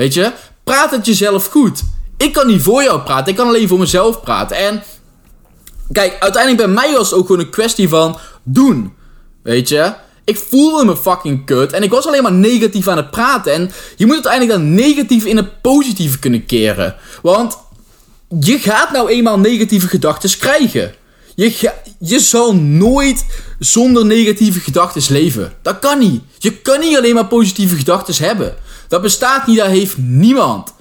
Weet 0.01 0.13
je, 0.13 0.31
praat 0.63 0.91
het 0.91 1.05
jezelf 1.05 1.47
goed. 1.47 1.83
Ik 2.17 2.33
kan 2.33 2.47
niet 2.47 2.61
voor 2.61 2.83
jou 2.83 3.01
praten, 3.01 3.27
ik 3.27 3.35
kan 3.35 3.47
alleen 3.47 3.67
voor 3.67 3.79
mezelf 3.79 4.21
praten. 4.21 4.57
En 4.57 4.83
kijk, 5.91 6.17
uiteindelijk 6.19 6.63
bij 6.65 6.73
mij 6.73 6.93
was 6.93 7.09
het 7.09 7.19
ook 7.19 7.25
gewoon 7.25 7.41
een 7.41 7.49
kwestie 7.49 7.89
van 7.89 8.19
doen. 8.43 8.93
Weet 9.43 9.69
je? 9.69 9.93
Ik 10.23 10.37
voelde 10.37 10.85
me 10.85 10.97
fucking 10.97 11.45
kut 11.45 11.73
en 11.73 11.83
ik 11.83 11.89
was 11.89 12.07
alleen 12.07 12.23
maar 12.23 12.31
negatief 12.31 12.87
aan 12.87 12.97
het 12.97 13.11
praten. 13.11 13.53
En 13.53 13.71
je 13.97 14.05
moet 14.05 14.13
uiteindelijk 14.13 14.51
dan 14.51 14.73
negatief 14.73 15.25
in 15.25 15.37
het 15.37 15.61
positieve 15.61 16.19
kunnen 16.19 16.45
keren. 16.45 16.95
Want 17.21 17.57
je 18.39 18.59
gaat 18.59 18.91
nou 18.91 19.09
eenmaal 19.09 19.39
negatieve 19.39 19.87
gedachten 19.87 20.37
krijgen. 20.37 20.93
Je, 21.35 21.71
je 21.99 22.19
zal 22.19 22.55
nooit 22.55 23.25
zonder 23.59 24.05
negatieve 24.05 24.59
gedachten 24.59 25.13
leven. 25.13 25.53
Dat 25.61 25.79
kan 25.79 25.99
niet. 25.99 26.21
Je 26.37 26.57
kan 26.57 26.79
niet 26.79 26.97
alleen 26.97 27.13
maar 27.13 27.27
positieve 27.27 27.75
gedachten 27.75 28.25
hebben. 28.25 28.55
Dat 28.91 29.01
bestaat 29.01 29.47
niet, 29.47 29.57
dat 29.57 29.67
heeft 29.67 29.97
niemand. 29.97 30.73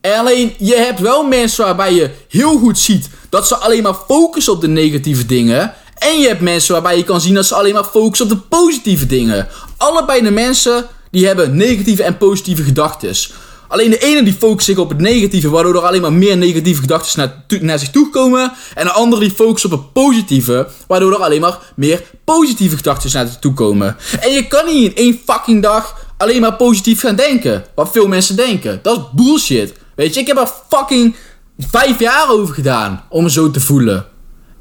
En 0.00 0.18
alleen, 0.18 0.54
je 0.58 0.74
hebt 0.74 1.00
wel 1.00 1.22
mensen 1.22 1.64
waarbij 1.64 1.94
je 1.94 2.10
heel 2.28 2.58
goed 2.58 2.78
ziet 2.78 3.08
dat 3.28 3.48
ze 3.48 3.56
alleen 3.56 3.82
maar 3.82 3.98
focussen 4.08 4.52
op 4.52 4.60
de 4.60 4.68
negatieve 4.68 5.26
dingen. 5.26 5.74
En 5.98 6.20
je 6.20 6.28
hebt 6.28 6.40
mensen 6.40 6.72
waarbij 6.72 6.96
je 6.96 7.04
kan 7.04 7.20
zien 7.20 7.34
dat 7.34 7.46
ze 7.46 7.54
alleen 7.54 7.74
maar 7.74 7.84
focussen 7.84 8.26
op 8.26 8.32
de 8.32 8.46
positieve 8.48 9.06
dingen. 9.06 9.48
Allebei 9.76 10.22
de 10.22 10.30
mensen 10.30 10.86
die 11.10 11.26
hebben 11.26 11.56
negatieve 11.56 12.02
en 12.02 12.18
positieve 12.18 12.62
gedachten. 12.62 13.14
Alleen 13.68 13.90
de 13.90 13.98
ene 13.98 14.22
die 14.22 14.36
focust 14.38 14.66
zich 14.66 14.78
op 14.78 14.88
het 14.88 14.98
negatieve, 14.98 15.50
waardoor 15.50 15.74
er 15.74 15.86
alleen 15.86 16.00
maar 16.00 16.12
meer 16.12 16.36
negatieve 16.36 16.80
gedachten 16.80 17.18
naar, 17.18 17.60
naar 17.60 17.78
zich 17.78 17.90
toe 17.90 18.10
komen. 18.10 18.52
En 18.74 18.84
de 18.84 18.92
andere 18.92 19.22
die 19.22 19.30
focust 19.30 19.64
op 19.64 19.70
het 19.70 19.92
positieve, 19.92 20.68
waardoor 20.86 21.12
er 21.12 21.22
alleen 21.22 21.40
maar 21.40 21.58
meer 21.76 22.02
positieve 22.24 22.76
gedachten 22.76 23.10
naar 23.12 23.26
zich 23.26 23.38
toe 23.38 23.54
komen. 23.54 23.96
En 24.20 24.32
je 24.32 24.48
kan 24.48 24.66
niet 24.66 24.84
in 24.84 24.96
één 24.96 25.20
fucking 25.26 25.62
dag 25.62 26.06
alleen 26.18 26.40
maar 26.40 26.54
positief 26.54 27.00
gaan 27.00 27.16
denken. 27.16 27.64
Wat 27.74 27.90
veel 27.90 28.08
mensen 28.08 28.36
denken. 28.36 28.78
Dat 28.82 28.98
is 28.98 29.04
bullshit. 29.12 29.72
Weet 29.94 30.14
je, 30.14 30.20
ik 30.20 30.26
heb 30.26 30.36
er 30.36 30.52
fucking 30.68 31.16
vijf 31.58 31.98
jaar 31.98 32.30
over 32.30 32.54
gedaan 32.54 33.04
om 33.08 33.22
me 33.22 33.30
zo 33.30 33.50
te 33.50 33.60
voelen. 33.60 34.06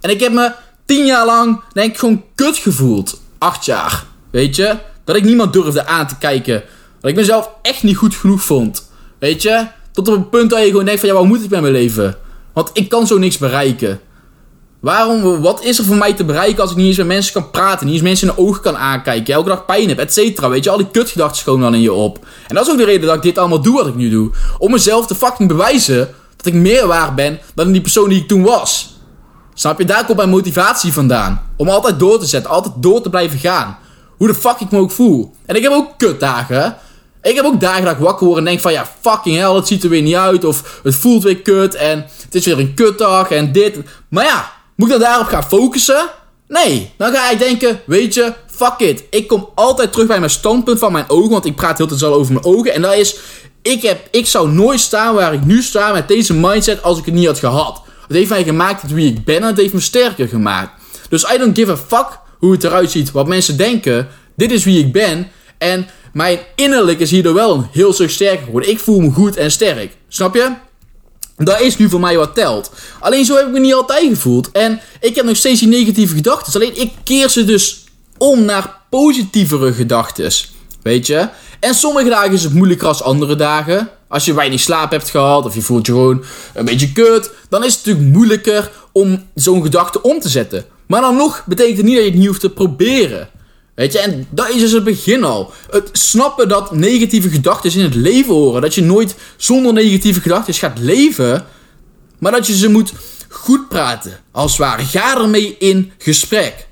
En 0.01 0.09
ik 0.09 0.19
heb 0.19 0.31
me 0.31 0.51
tien 0.85 1.05
jaar 1.05 1.25
lang, 1.25 1.61
denk 1.73 1.91
ik, 1.91 1.97
gewoon 1.97 2.23
kut 2.35 2.57
gevoeld. 2.57 3.21
Acht 3.37 3.65
jaar. 3.65 4.05
Weet 4.31 4.55
je? 4.55 4.77
Dat 5.03 5.15
ik 5.15 5.23
niemand 5.23 5.53
durfde 5.53 5.85
aan 5.85 6.07
te 6.07 6.17
kijken. 6.17 6.63
Dat 6.99 7.09
ik 7.09 7.15
mezelf 7.15 7.49
echt 7.61 7.83
niet 7.83 7.97
goed 7.97 8.15
genoeg 8.15 8.41
vond. 8.41 8.91
Weet 9.19 9.41
je? 9.41 9.67
Tot 9.91 10.07
op 10.07 10.15
een 10.15 10.29
punt 10.29 10.49
dat 10.49 10.59
je 10.59 10.65
gewoon 10.65 10.85
denkt 10.85 10.99
van, 10.99 11.09
ja, 11.09 11.15
wat 11.15 11.25
moet 11.25 11.43
ik 11.43 11.49
met 11.49 11.61
mijn 11.61 11.73
leven? 11.73 12.17
Want 12.53 12.69
ik 12.73 12.89
kan 12.89 13.07
zo 13.07 13.17
niks 13.17 13.37
bereiken. 13.37 13.99
Waarom, 14.79 15.41
wat 15.41 15.63
is 15.63 15.77
er 15.77 15.85
voor 15.85 15.95
mij 15.95 16.13
te 16.13 16.23
bereiken 16.23 16.61
als 16.61 16.71
ik 16.71 16.77
niet 16.77 16.87
eens 16.87 16.97
met 16.97 17.07
mensen 17.07 17.33
kan 17.33 17.49
praten, 17.49 17.85
niet 17.85 17.95
eens 17.95 18.03
mensen 18.03 18.27
in 18.27 18.33
de 18.35 18.41
ogen 18.41 18.61
kan 18.61 18.77
aankijken, 18.77 19.33
elke 19.33 19.49
dag 19.49 19.65
pijn 19.65 19.89
heb, 19.89 19.99
et 19.99 20.13
cetera. 20.13 20.49
Weet 20.49 20.63
je, 20.63 20.69
al 20.69 20.77
die 20.77 20.91
kutgedachten 20.91 21.45
komen 21.45 21.61
dan 21.61 21.73
in 21.73 21.81
je 21.81 21.93
op. 21.93 22.25
En 22.47 22.55
dat 22.55 22.65
is 22.65 22.71
ook 22.71 22.77
de 22.77 22.85
reden 22.85 23.07
dat 23.07 23.15
ik 23.15 23.21
dit 23.21 23.37
allemaal 23.37 23.61
doe 23.61 23.77
wat 23.77 23.87
ik 23.87 23.95
nu 23.95 24.09
doe. 24.09 24.31
Om 24.57 24.71
mezelf 24.71 25.07
te 25.07 25.15
fucking 25.15 25.49
bewijzen 25.49 26.09
dat 26.35 26.45
ik 26.45 26.53
meer 26.53 26.87
waard 26.87 27.15
ben 27.15 27.39
dan 27.55 27.71
die 27.71 27.81
persoon 27.81 28.09
die 28.09 28.21
ik 28.21 28.27
toen 28.27 28.43
was. 28.43 28.95
Snap 29.53 29.79
je? 29.79 29.85
Daar 29.85 30.05
komt 30.05 30.17
mijn 30.17 30.29
motivatie 30.29 30.93
vandaan. 30.93 31.41
Om 31.55 31.69
altijd 31.69 31.99
door 31.99 32.19
te 32.19 32.25
zetten, 32.25 32.51
altijd 32.51 32.73
door 32.77 33.01
te 33.01 33.09
blijven 33.09 33.39
gaan. 33.39 33.77
Hoe 34.17 34.27
de 34.27 34.35
fuck 34.35 34.59
ik 34.59 34.71
me 34.71 34.79
ook 34.79 34.91
voel. 34.91 35.33
En 35.45 35.55
ik 35.55 35.63
heb 35.63 35.71
ook 35.71 35.93
kutdagen. 35.97 36.77
Ik 37.21 37.35
heb 37.35 37.45
ook 37.45 37.61
dagen 37.61 37.83
dat 37.83 37.93
ik 37.93 37.99
wakker 37.99 38.27
word 38.27 38.39
en 38.39 38.45
denk 38.45 38.59
van 38.59 38.71
ja, 38.71 38.87
fucking 39.01 39.37
hell, 39.37 39.55
het 39.55 39.67
ziet 39.67 39.83
er 39.83 39.89
weer 39.89 40.01
niet 40.01 40.15
uit. 40.15 40.45
Of 40.45 40.79
het 40.83 40.95
voelt 40.95 41.23
weer 41.23 41.41
kut 41.41 41.75
en 41.75 42.05
het 42.23 42.35
is 42.35 42.45
weer 42.45 42.59
een 42.59 42.73
kutdag 42.73 43.31
en 43.31 43.51
dit. 43.51 43.77
Maar 44.09 44.23
ja, 44.23 44.51
moet 44.77 44.87
ik 44.87 44.99
dan 44.99 45.09
daarop 45.09 45.27
gaan 45.27 45.43
focussen? 45.43 46.09
Nee, 46.47 46.91
dan 46.97 47.13
ga 47.13 47.31
ik 47.31 47.39
denken, 47.39 47.81
weet 47.85 48.13
je, 48.13 48.33
fuck 48.47 48.79
it. 48.79 49.03
Ik 49.09 49.27
kom 49.27 49.49
altijd 49.55 49.91
terug 49.91 50.07
bij 50.07 50.19
mijn 50.19 50.31
standpunt 50.31 50.79
van 50.79 50.91
mijn 50.91 51.09
ogen, 51.09 51.29
want 51.29 51.45
ik 51.45 51.55
praat 51.55 51.77
heel 51.77 51.87
tijd 51.87 52.03
al 52.03 52.13
over 52.13 52.33
mijn 52.33 52.45
ogen. 52.45 52.73
En 52.73 52.81
dat 52.81 52.93
is, 52.93 53.17
ik, 53.61 53.81
heb, 53.81 54.07
ik 54.11 54.27
zou 54.27 54.51
nooit 54.51 54.79
staan 54.79 55.15
waar 55.15 55.33
ik 55.33 55.45
nu 55.45 55.61
sta 55.61 55.91
met 55.91 56.07
deze 56.07 56.33
mindset 56.33 56.83
als 56.83 56.99
ik 56.99 57.05
het 57.05 57.13
niet 57.13 57.25
had 57.25 57.39
gehad. 57.39 57.81
Het 58.07 58.17
heeft 58.17 58.29
mij 58.29 58.43
gemaakt 58.43 58.81
tot 58.81 58.91
wie 58.91 59.13
ik 59.13 59.25
ben 59.25 59.35
en 59.35 59.43
het 59.43 59.57
heeft 59.57 59.73
me 59.73 59.79
sterker 59.79 60.27
gemaakt. 60.27 60.81
Dus 61.09 61.31
I 61.33 61.37
don't 61.37 61.57
give 61.57 61.71
a 61.71 61.77
fuck 61.77 62.19
hoe 62.39 62.51
het 62.51 62.63
eruit 62.63 62.91
ziet, 62.91 63.11
wat 63.11 63.27
mensen 63.27 63.57
denken. 63.57 64.07
Dit 64.35 64.51
is 64.51 64.63
wie 64.63 64.79
ik 64.79 64.91
ben. 64.91 65.27
En 65.57 65.87
mijn 66.13 66.39
innerlijk 66.55 66.99
is 66.99 67.11
hierdoor 67.11 67.33
wel 67.33 67.53
een 67.53 67.67
heel 67.71 67.93
stuk 67.93 68.09
sterker 68.09 68.45
geworden. 68.45 68.69
Ik 68.69 68.79
voel 68.79 68.99
me 68.99 69.11
goed 69.11 69.35
en 69.35 69.51
sterk. 69.51 69.97
Snap 70.07 70.35
je? 70.35 70.51
Dat 71.37 71.61
is 71.61 71.77
nu 71.77 71.89
voor 71.89 71.99
mij 71.99 72.17
wat 72.17 72.35
telt. 72.35 72.71
Alleen 72.99 73.25
zo 73.25 73.35
heb 73.35 73.45
ik 73.45 73.51
me 73.51 73.59
niet 73.59 73.73
altijd 73.73 74.07
gevoeld. 74.07 74.51
En 74.51 74.79
ik 74.99 75.15
heb 75.15 75.25
nog 75.25 75.35
steeds 75.35 75.59
die 75.59 75.69
negatieve 75.69 76.15
gedachten. 76.15 76.53
Alleen 76.53 76.81
ik 76.81 76.91
keer 77.03 77.29
ze 77.29 77.45
dus 77.45 77.83
om 78.17 78.45
naar 78.45 78.81
positievere 78.89 79.73
gedachten. 79.73 80.31
Weet 80.81 81.07
je? 81.07 81.29
En 81.59 81.73
sommige 81.73 82.09
dagen 82.09 82.31
is 82.31 82.43
het 82.43 82.53
moeilijker 82.53 82.87
als 82.87 83.03
andere 83.03 83.35
dagen. 83.35 83.89
Als 84.07 84.25
je 84.25 84.33
weinig 84.33 84.59
slaap 84.59 84.91
hebt 84.91 85.09
gehad 85.09 85.45
of 85.45 85.55
je 85.55 85.61
voelt 85.61 85.85
je 85.85 85.91
gewoon 85.91 86.23
een 86.53 86.65
beetje 86.65 86.91
kut, 86.91 87.31
dan 87.49 87.63
is 87.63 87.75
het 87.75 87.85
natuurlijk 87.85 88.15
moeilijker 88.15 88.71
om 88.91 89.23
zo'n 89.35 89.61
gedachte 89.61 90.01
om 90.01 90.19
te 90.19 90.29
zetten. 90.29 90.65
Maar 90.87 91.01
dan 91.01 91.15
nog 91.15 91.43
betekent 91.45 91.77
het 91.77 91.85
niet 91.85 91.95
dat 91.95 92.03
je 92.03 92.09
het 92.09 92.19
niet 92.19 92.27
hoeft 92.27 92.39
te 92.39 92.49
proberen. 92.49 93.29
Weet 93.77 93.93
je, 93.93 93.99
en 93.99 94.27
dat 94.29 94.49
is 94.49 94.59
dus 94.59 94.71
het 94.71 94.83
begin 94.83 95.23
al. 95.23 95.51
Het 95.69 95.89
snappen 95.91 96.47
dat 96.47 96.75
negatieve 96.75 97.29
gedachten 97.29 97.71
in 97.71 97.81
het 97.81 97.95
leven 97.95 98.33
horen. 98.33 98.61
Dat 98.61 98.75
je 98.75 98.81
nooit 98.81 99.15
zonder 99.35 99.73
negatieve 99.73 100.21
gedachten 100.21 100.53
gaat 100.53 100.79
leven. 100.79 101.45
Maar 102.19 102.31
dat 102.31 102.47
je 102.47 102.55
ze 102.55 102.69
moet 102.69 102.93
goed 103.29 103.67
praten. 103.69 104.19
Als 104.31 104.51
het 104.51 104.59
ware. 104.59 104.83
Ga 104.83 105.17
ermee 105.17 105.55
in 105.59 105.91
gesprek. 105.97 106.67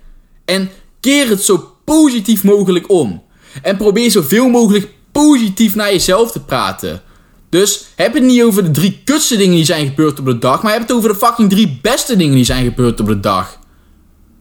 En 0.45 0.69
keer 1.00 1.29
het 1.29 1.43
zo 1.43 1.75
positief 1.83 2.43
mogelijk 2.43 2.89
om. 2.89 3.24
En 3.62 3.77
probeer 3.77 4.12
zoveel 4.12 4.47
mogelijk 4.47 4.89
positief 5.12 5.75
naar 5.75 5.91
jezelf 5.91 6.31
te 6.31 6.41
praten. 6.41 7.01
Dus 7.50 7.85
heb 7.95 8.13
het 8.13 8.24
niet 8.24 8.43
over 8.43 8.63
de 8.63 8.71
drie 8.71 9.01
kutste 9.03 9.38
dingen 9.38 9.55
die 9.55 9.65
zijn 9.65 9.88
gebeurd 9.88 10.19
op 10.19 10.25
de 10.25 10.38
dag, 10.38 10.63
maar 10.63 10.71
heb 10.71 10.81
het 10.81 10.91
over 10.91 11.09
de 11.09 11.15
fucking 11.15 11.50
drie 11.50 11.79
beste 11.81 12.15
dingen 12.15 12.35
die 12.35 12.45
zijn 12.45 12.65
gebeurd 12.65 13.00
op 13.00 13.07
de 13.07 13.19
dag. 13.19 13.59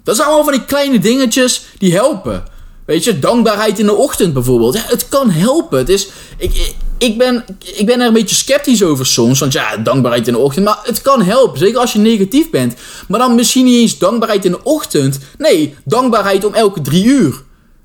Dat 0.05 0.17
zijn 0.17 0.29
allemaal 0.29 0.45
van 0.45 0.55
die 0.55 0.65
kleine 0.65 0.99
dingetjes 0.99 1.65
die 1.79 1.95
helpen. 1.95 2.53
Weet 2.87 3.05
je, 3.05 3.19
dankbaarheid 3.19 3.79
in 3.79 3.87
de 3.87 3.95
ochtend 3.95 4.33
bijvoorbeeld. 4.33 4.75
Ja, 4.75 4.85
het 4.87 5.09
kan 5.09 5.31
helpen. 5.31 5.87
Is, 5.87 6.09
ik, 6.37 6.75
ik, 6.99 7.19
ben, 7.19 7.45
ik 7.77 7.87
ben 7.87 8.01
er 8.01 8.07
een 8.07 8.13
beetje 8.13 8.35
sceptisch 8.35 8.83
over 8.83 9.07
soms. 9.07 9.41
Want 9.41 9.53
ja, 9.53 9.77
dankbaarheid 9.77 10.27
in 10.27 10.33
de 10.33 10.39
ochtend. 10.39 10.65
Maar 10.65 10.79
het 10.83 11.03
kan 11.03 11.23
helpen. 11.23 11.59
Zeker 11.59 11.81
als 11.81 11.93
je 11.93 11.99
negatief 11.99 12.51
bent. 12.51 12.75
Maar 13.09 13.19
dan 13.19 13.35
misschien 13.35 13.65
niet 13.65 13.81
eens 13.81 13.99
dankbaarheid 13.99 14.45
in 14.45 14.51
de 14.51 14.63
ochtend. 14.63 15.19
Nee, 15.39 15.75
dankbaarheid 15.85 16.45
om 16.45 16.55
elke 16.55 16.81
drie 16.81 17.05
uur. 17.05 17.43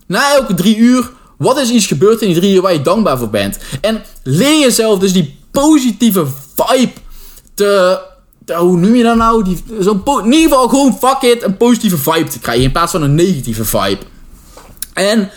Na 0.07 0.35
elke 0.35 0.53
drie 0.53 0.77
uur 0.77 1.11
wat 1.39 1.57
is 1.57 1.69
iets 1.69 1.85
gebeurd 1.85 2.21
in 2.21 2.27
die 2.27 2.37
drie 2.37 2.53
jaar 2.53 2.61
waar 2.61 2.73
je 2.73 2.81
dankbaar 2.81 3.17
voor 3.17 3.29
bent? 3.29 3.57
En 3.81 4.01
leer 4.23 4.59
jezelf 4.59 4.99
dus 4.99 5.13
die 5.13 5.37
positieve 5.51 6.25
vibe 6.55 6.91
te... 7.53 7.99
hoe 8.45 8.77
noem 8.77 8.95
je 8.95 9.03
dat 9.03 9.15
nou? 9.15 9.43
Die, 9.43 9.63
in 9.67 10.25
ieder 10.25 10.41
geval 10.41 10.67
gewoon 10.67 10.97
fuck 10.97 11.21
it, 11.21 11.43
een 11.43 11.57
positieve 11.57 11.97
vibe 11.97 12.29
te 12.29 12.39
krijgen 12.39 12.63
in 12.63 12.71
plaats 12.71 12.91
van 12.91 13.01
een 13.01 13.15
negatieve 13.15 13.65
vibe. 13.65 13.99
En 14.99 15.31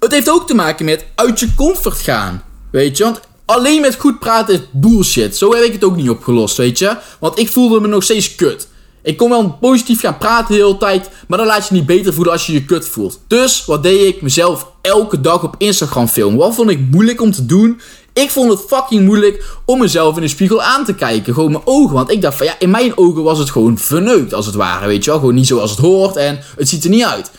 het 0.00 0.12
heeft 0.12 0.30
ook 0.30 0.46
te 0.46 0.54
maken 0.54 0.84
met 0.84 1.04
uit 1.14 1.40
je 1.40 1.54
comfort 1.54 1.98
gaan. 1.98 2.42
Weet 2.70 2.96
je, 2.96 3.04
want 3.04 3.20
alleen 3.44 3.80
met 3.80 3.96
goed 3.98 4.18
praten 4.18 4.54
is 4.54 4.60
bullshit. 4.72 5.36
Zo 5.36 5.54
heb 5.54 5.62
ik 5.62 5.72
het 5.72 5.84
ook 5.84 5.96
niet 5.96 6.10
opgelost, 6.10 6.56
weet 6.56 6.78
je. 6.78 6.96
Want 7.20 7.38
ik 7.38 7.48
voelde 7.48 7.80
me 7.80 7.86
nog 7.86 8.02
steeds 8.02 8.34
kut. 8.34 8.68
Ik 9.02 9.16
kon 9.16 9.28
wel 9.28 9.58
positief 9.60 10.00
gaan 10.00 10.18
praten 10.18 10.54
de 10.54 10.60
hele 10.60 10.76
tijd, 10.76 11.10
maar 11.28 11.38
dan 11.38 11.46
laat 11.46 11.68
je 11.68 11.74
niet 11.74 11.86
beter 11.86 12.14
voelen 12.14 12.32
als 12.32 12.46
je 12.46 12.52
je 12.52 12.64
kut 12.64 12.88
voelt. 12.88 13.20
Dus 13.26 13.64
wat 13.64 13.82
deed 13.82 14.14
ik? 14.14 14.22
Mezelf 14.22 14.70
elke 14.82 15.20
dag 15.20 15.42
op 15.42 15.54
Instagram 15.58 16.08
filmen. 16.08 16.38
Wat 16.38 16.54
vond 16.54 16.70
ik 16.70 16.80
moeilijk 16.90 17.20
om 17.20 17.32
te 17.32 17.46
doen? 17.46 17.80
Ik 18.12 18.30
vond 18.30 18.50
het 18.50 18.60
fucking 18.68 19.04
moeilijk 19.04 19.44
om 19.64 19.78
mezelf 19.78 20.16
in 20.16 20.22
de 20.22 20.28
spiegel 20.28 20.62
aan 20.62 20.84
te 20.84 20.94
kijken. 20.94 21.34
Gewoon 21.34 21.50
mijn 21.50 21.66
ogen. 21.66 21.94
Want 21.94 22.10
ik 22.10 22.22
dacht 22.22 22.36
van 22.36 22.46
ja, 22.46 22.54
in 22.58 22.70
mijn 22.70 22.96
ogen 22.96 23.22
was 23.22 23.38
het 23.38 23.50
gewoon 23.50 23.78
verneukt 23.78 24.34
als 24.34 24.46
het 24.46 24.54
ware. 24.54 24.86
Weet 24.86 25.04
je 25.04 25.10
wel, 25.10 25.18
gewoon 25.18 25.34
niet 25.34 25.46
zoals 25.46 25.70
het 25.70 25.80
hoort 25.80 26.16
en 26.16 26.40
het 26.56 26.68
ziet 26.68 26.84
er 26.84 26.90
niet 26.90 27.04
uit. 27.04 27.30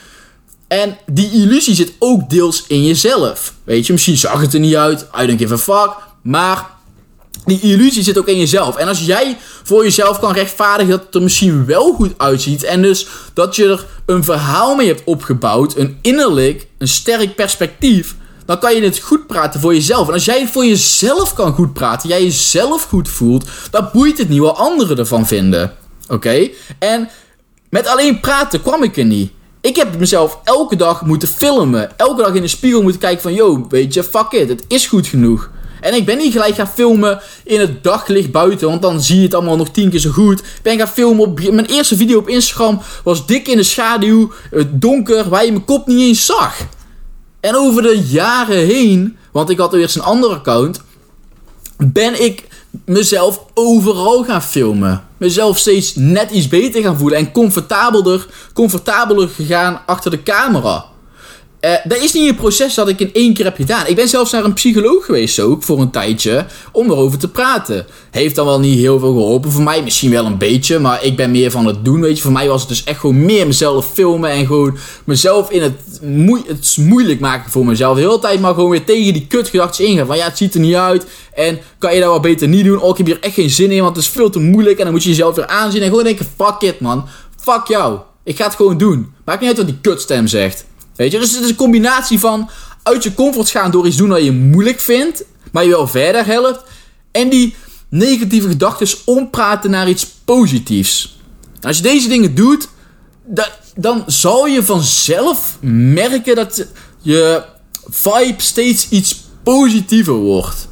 En 0.81 0.97
die 1.05 1.31
illusie 1.31 1.75
zit 1.75 1.93
ook 1.99 2.29
deels 2.29 2.63
in 2.67 2.83
jezelf. 2.83 3.53
Weet 3.63 3.85
je, 3.85 3.93
misschien 3.93 4.17
zag 4.17 4.41
het 4.41 4.53
er 4.53 4.59
niet 4.59 4.75
uit. 4.75 5.07
I 5.21 5.25
don't 5.25 5.39
give 5.39 5.53
a 5.53 5.57
fuck. 5.57 5.95
Maar 6.21 6.65
die 7.45 7.59
illusie 7.61 8.03
zit 8.03 8.17
ook 8.17 8.27
in 8.27 8.37
jezelf. 8.37 8.75
En 8.75 8.87
als 8.87 9.05
jij 9.05 9.37
voor 9.63 9.83
jezelf 9.83 10.19
kan 10.19 10.33
rechtvaardigen 10.33 10.91
dat 10.91 11.05
het 11.05 11.15
er 11.15 11.21
misschien 11.21 11.65
wel 11.65 11.93
goed 11.93 12.13
uitziet. 12.17 12.63
En 12.63 12.81
dus 12.81 13.07
dat 13.33 13.55
je 13.55 13.65
er 13.65 13.85
een 14.05 14.23
verhaal 14.23 14.75
mee 14.75 14.87
hebt 14.87 15.01
opgebouwd. 15.05 15.77
Een 15.77 15.97
innerlijk, 16.01 16.67
een 16.77 16.87
sterk 16.87 17.35
perspectief. 17.35 18.15
Dan 18.45 18.59
kan 18.59 18.75
je 18.75 18.81
het 18.81 18.99
goed 18.99 19.27
praten 19.27 19.59
voor 19.59 19.73
jezelf. 19.73 20.07
En 20.07 20.13
als 20.13 20.25
jij 20.25 20.47
voor 20.47 20.65
jezelf 20.65 21.33
kan 21.33 21.53
goed 21.53 21.73
praten. 21.73 22.09
Jij 22.09 22.23
jezelf 22.23 22.83
goed 22.83 23.09
voelt. 23.09 23.49
Dan 23.71 23.89
boeit 23.93 24.17
het 24.17 24.29
niet 24.29 24.39
wat 24.39 24.57
anderen 24.57 24.97
ervan 24.97 25.27
vinden. 25.27 25.73
Oké? 26.07 26.49
En 26.79 27.09
met 27.69 27.87
alleen 27.87 28.19
praten 28.19 28.61
kwam 28.61 28.83
ik 28.83 28.97
er 28.97 29.05
niet. 29.05 29.31
Ik 29.65 29.75
heb 29.75 29.99
mezelf 29.99 30.39
elke 30.43 30.75
dag 30.75 31.05
moeten 31.05 31.27
filmen. 31.27 31.97
Elke 31.97 32.21
dag 32.21 32.33
in 32.33 32.41
de 32.41 32.47
spiegel 32.47 32.81
moeten 32.81 33.01
kijken 33.01 33.21
van... 33.21 33.33
Yo, 33.33 33.65
weet 33.69 33.93
je, 33.93 34.03
fuck 34.03 34.31
it. 34.31 34.49
Het 34.49 34.65
is 34.67 34.87
goed 34.87 35.07
genoeg. 35.07 35.49
En 35.81 35.93
ik 35.93 36.05
ben 36.05 36.17
niet 36.17 36.31
gelijk 36.31 36.55
gaan 36.55 36.67
filmen 36.67 37.21
in 37.43 37.59
het 37.59 37.83
daglicht 37.83 38.31
buiten, 38.31 38.67
want 38.67 38.81
dan 38.81 39.01
zie 39.01 39.17
je 39.17 39.23
het 39.23 39.33
allemaal 39.33 39.55
nog 39.55 39.69
tien 39.69 39.89
keer 39.89 39.99
zo 39.99 40.11
goed. 40.11 40.39
Ik 40.39 40.59
ben 40.61 40.77
gaan 40.77 40.87
filmen 40.87 41.25
op. 41.25 41.39
Mijn 41.51 41.65
eerste 41.65 41.97
video 41.97 42.17
op 42.17 42.29
Instagram 42.29 42.81
was 43.03 43.25
dik 43.25 43.47
in 43.47 43.57
de 43.57 43.63
schaduw, 43.63 44.31
het 44.49 44.81
donker, 44.81 45.29
waar 45.29 45.45
je 45.45 45.51
mijn 45.51 45.65
kop 45.65 45.87
niet 45.87 45.99
eens 45.99 46.25
zag. 46.25 46.57
En 47.39 47.55
over 47.55 47.81
de 47.81 48.03
jaren 48.07 48.65
heen, 48.65 49.17
want 49.31 49.49
ik 49.49 49.57
had 49.57 49.73
eerst 49.73 49.95
een 49.95 50.01
ander 50.01 50.29
account, 50.29 50.81
ben 51.77 52.23
ik 52.23 52.47
mezelf 52.85 53.45
overal 53.53 54.23
gaan 54.23 54.41
filmen. 54.41 55.03
Mezelf 55.17 55.57
steeds 55.57 55.95
net 55.95 56.31
iets 56.31 56.47
beter 56.47 56.81
gaan 56.81 56.97
voelen 56.97 57.17
en 57.17 57.31
comfortabeler, 57.31 58.27
comfortabeler 58.53 59.29
gegaan 59.29 59.81
achter 59.85 60.11
de 60.11 60.23
camera. 60.23 60.85
Uh, 61.65 61.73
dat 61.83 61.97
is 61.97 62.13
niet 62.13 62.29
een 62.29 62.35
proces 62.35 62.73
dat 62.73 62.87
ik 62.87 62.99
in 62.99 63.13
één 63.13 63.33
keer 63.33 63.45
heb 63.45 63.55
gedaan. 63.55 63.87
Ik 63.87 63.95
ben 63.95 64.07
zelfs 64.07 64.31
naar 64.31 64.43
een 64.43 64.53
psycholoog 64.53 65.05
geweest 65.05 65.39
ook 65.39 65.63
voor 65.63 65.81
een 65.81 65.89
tijdje 65.89 66.45
om 66.71 66.91
erover 66.91 67.19
te 67.19 67.27
praten. 67.27 67.85
Heeft 68.11 68.35
dan 68.35 68.45
wel 68.45 68.59
niet 68.59 68.79
heel 68.79 68.99
veel 68.99 69.13
geholpen 69.13 69.51
voor 69.51 69.63
mij, 69.63 69.83
misschien 69.83 70.11
wel 70.11 70.25
een 70.25 70.37
beetje, 70.37 70.79
maar 70.79 71.03
ik 71.03 71.15
ben 71.15 71.31
meer 71.31 71.51
van 71.51 71.65
het 71.65 71.85
doen, 71.85 72.01
weet 72.01 72.17
je. 72.17 72.23
Voor 72.23 72.31
mij 72.31 72.47
was 72.47 72.59
het 72.59 72.69
dus 72.69 72.83
echt 72.83 72.99
gewoon 72.99 73.25
meer 73.25 73.47
mezelf 73.47 73.93
filmen 73.93 74.29
en 74.29 74.45
gewoon 74.45 74.77
mezelf 75.03 75.49
in 75.49 75.61
het, 75.61 75.99
moe 76.01 76.41
het 76.47 76.77
moeilijk 76.79 77.19
maken 77.19 77.51
voor 77.51 77.65
mezelf. 77.65 77.95
De 77.95 78.01
hele 78.01 78.19
tijd 78.19 78.39
maar 78.39 78.53
gewoon 78.53 78.69
weer 78.69 78.85
tegen 78.85 79.13
die 79.13 79.27
kutgedachten 79.27 79.85
ingaan 79.85 80.07
van 80.07 80.17
ja, 80.17 80.25
het 80.25 80.37
ziet 80.37 80.53
er 80.53 80.59
niet 80.59 80.75
uit 80.75 81.05
en 81.33 81.59
kan 81.77 81.93
je 81.93 81.99
dat 81.99 82.09
wel 82.09 82.19
beter 82.19 82.47
niet 82.47 82.65
doen. 82.65 82.81
Oh, 82.81 82.89
ik 82.89 82.97
heb 82.97 83.05
hier 83.05 83.19
echt 83.21 83.33
geen 83.33 83.49
zin 83.49 83.71
in, 83.71 83.81
want 83.81 83.95
het 83.95 84.05
is 84.05 84.11
veel 84.11 84.29
te 84.29 84.39
moeilijk 84.39 84.77
en 84.77 84.83
dan 84.83 84.93
moet 84.93 85.03
je 85.03 85.09
jezelf 85.09 85.35
weer 85.35 85.47
aanzien 85.47 85.81
en 85.81 85.89
gewoon 85.89 86.03
denken 86.03 86.27
fuck 86.37 86.61
it 86.61 86.79
man, 86.79 87.05
fuck 87.37 87.67
jou. 87.67 87.99
Ik 88.23 88.37
ga 88.37 88.43
het 88.45 88.55
gewoon 88.55 88.77
doen. 88.77 89.13
Maakt 89.25 89.39
niet 89.39 89.49
uit 89.49 89.57
wat 89.57 89.67
die 89.67 89.77
kutstem 89.81 90.27
zegt. 90.27 90.65
Weet 90.95 91.11
je, 91.11 91.19
dus 91.19 91.31
het 91.31 91.43
is 91.43 91.49
een 91.49 91.55
combinatie 91.55 92.19
van 92.19 92.49
uit 92.83 93.03
je 93.03 93.13
comfort 93.13 93.49
gaan 93.49 93.71
door 93.71 93.87
iets 93.87 93.97
doen 93.97 94.09
dat 94.09 94.23
je 94.23 94.31
moeilijk 94.31 94.79
vindt, 94.79 95.23
maar 95.51 95.63
je 95.63 95.69
wel 95.69 95.87
verder 95.87 96.25
helpt. 96.25 96.63
En 97.11 97.29
die 97.29 97.55
negatieve 97.89 98.47
gedachten 98.47 98.87
ompraten 99.05 99.69
naar 99.71 99.89
iets 99.89 100.07
positiefs. 100.25 101.19
Als 101.61 101.77
je 101.77 101.83
deze 101.83 102.07
dingen 102.07 102.35
doet, 102.35 102.67
dan 103.75 104.03
zal 104.07 104.45
je 104.45 104.63
vanzelf 104.63 105.57
merken 105.61 106.35
dat 106.35 106.67
je 107.01 107.43
vibe 107.87 108.41
steeds 108.41 108.89
iets 108.89 109.23
positiever 109.43 110.13
wordt. 110.13 110.67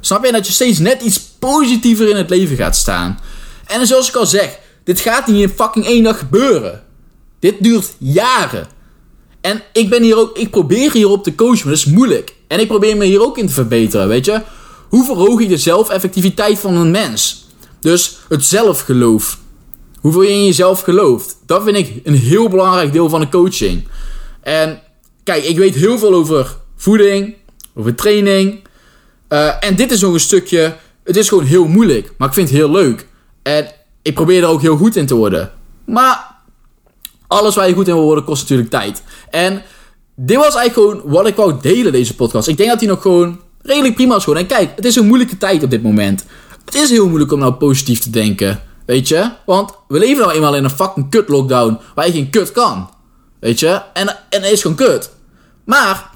Snap 0.00 0.24
je? 0.24 0.32
Dat 0.32 0.46
je 0.46 0.52
steeds 0.52 0.78
net 0.78 1.02
iets 1.02 1.20
positiever 1.38 2.08
in 2.08 2.16
het 2.16 2.30
leven 2.30 2.56
gaat 2.56 2.76
staan. 2.76 3.18
En 3.66 3.86
zoals 3.86 4.08
ik 4.08 4.14
al 4.14 4.26
zeg, 4.26 4.58
dit 4.84 5.00
gaat 5.00 5.26
niet 5.26 5.42
in 5.42 5.54
fucking 5.56 5.86
één 5.86 6.02
dag 6.02 6.18
gebeuren. 6.18 6.82
Dit 7.38 7.62
duurt 7.62 7.94
jaren. 7.98 8.66
En 9.46 9.62
ik 9.72 9.88
ben 9.88 10.02
hier 10.02 10.16
ook, 10.16 10.38
ik 10.38 10.50
probeer 10.50 10.92
hierop 10.92 11.24
te 11.24 11.34
coachen, 11.34 11.66
maar 11.66 11.76
dat 11.76 11.86
is 11.86 11.92
moeilijk. 11.92 12.34
En 12.46 12.60
ik 12.60 12.66
probeer 12.68 12.96
me 12.96 13.04
hier 13.04 13.22
ook 13.22 13.38
in 13.38 13.46
te 13.46 13.52
verbeteren, 13.52 14.08
weet 14.08 14.24
je. 14.24 14.42
Hoe 14.88 15.04
verhoog 15.04 15.40
ik 15.40 15.48
de 15.48 15.56
zelfeffectiviteit 15.56 16.58
van 16.58 16.74
een 16.74 16.90
mens? 16.90 17.46
Dus 17.80 18.18
het 18.28 18.44
zelfgeloof. 18.44 19.38
Hoeveel 20.00 20.22
je 20.22 20.30
in 20.30 20.44
jezelf 20.44 20.80
gelooft. 20.80 21.36
Dat 21.46 21.62
vind 21.62 21.76
ik 21.76 22.00
een 22.04 22.14
heel 22.14 22.48
belangrijk 22.48 22.92
deel 22.92 23.08
van 23.08 23.20
de 23.20 23.28
coaching. 23.28 23.88
En 24.40 24.80
kijk, 25.22 25.44
ik 25.44 25.56
weet 25.56 25.74
heel 25.74 25.98
veel 25.98 26.14
over 26.14 26.56
voeding, 26.76 27.34
over 27.74 27.94
training. 27.94 28.60
Uh, 29.28 29.64
en 29.64 29.76
dit 29.76 29.90
is 29.90 30.00
nog 30.00 30.12
een 30.12 30.20
stukje. 30.20 30.76
Het 31.04 31.16
is 31.16 31.28
gewoon 31.28 31.44
heel 31.44 31.66
moeilijk, 31.66 32.12
maar 32.18 32.28
ik 32.28 32.34
vind 32.34 32.48
het 32.48 32.58
heel 32.58 32.70
leuk. 32.70 33.06
En 33.42 33.72
ik 34.02 34.14
probeer 34.14 34.42
er 34.42 34.48
ook 34.48 34.62
heel 34.62 34.76
goed 34.76 34.96
in 34.96 35.06
te 35.06 35.14
worden. 35.14 35.52
Maar 35.84 36.35
alles 37.26 37.54
waar 37.54 37.68
je 37.68 37.74
goed 37.74 37.88
in 37.88 37.94
wil 37.94 38.02
worden 38.02 38.24
kost 38.24 38.42
natuurlijk 38.42 38.70
tijd. 38.70 39.02
En 39.30 39.62
dit 40.16 40.36
was 40.36 40.54
eigenlijk 40.54 40.74
gewoon 40.74 41.12
wat 41.12 41.26
ik 41.26 41.36
wou 41.36 41.54
delen, 41.60 41.92
deze 41.92 42.14
podcast. 42.14 42.48
Ik 42.48 42.56
denk 42.56 42.68
dat 42.70 42.80
hij 42.80 42.88
nog 42.88 43.02
gewoon 43.02 43.40
redelijk 43.62 43.94
prima 43.94 44.16
is 44.16 44.24
gewoon. 44.24 44.38
En 44.38 44.46
kijk, 44.46 44.72
het 44.76 44.84
is 44.84 44.96
een 44.96 45.06
moeilijke 45.06 45.38
tijd 45.38 45.62
op 45.62 45.70
dit 45.70 45.82
moment. 45.82 46.24
Het 46.64 46.74
is 46.74 46.90
heel 46.90 47.08
moeilijk 47.08 47.32
om 47.32 47.38
nou 47.38 47.52
positief 47.52 47.98
te 47.98 48.10
denken. 48.10 48.62
Weet 48.86 49.08
je? 49.08 49.30
Want 49.46 49.72
we 49.88 49.98
leven 49.98 50.22
nou 50.22 50.34
eenmaal 50.34 50.56
in 50.56 50.64
een 50.64 50.70
fucking 50.70 51.10
kut 51.10 51.28
lockdown 51.28 51.78
waar 51.94 52.06
je 52.06 52.12
geen 52.12 52.30
kut 52.30 52.52
kan. 52.52 52.90
Weet 53.40 53.60
je? 53.60 53.82
En, 53.92 54.08
en 54.08 54.42
het 54.42 54.52
is 54.52 54.62
gewoon 54.62 54.76
kut. 54.76 55.10
Maar 55.64 56.10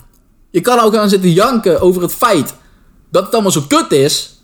je 0.50 0.60
kan 0.60 0.78
ook 0.78 0.94
gaan 0.94 1.08
zitten 1.08 1.32
janken 1.32 1.80
over 1.80 2.02
het 2.02 2.14
feit 2.14 2.54
dat 3.10 3.24
het 3.24 3.32
allemaal 3.32 3.50
zo 3.50 3.64
kut 3.68 3.92
is. 3.92 4.38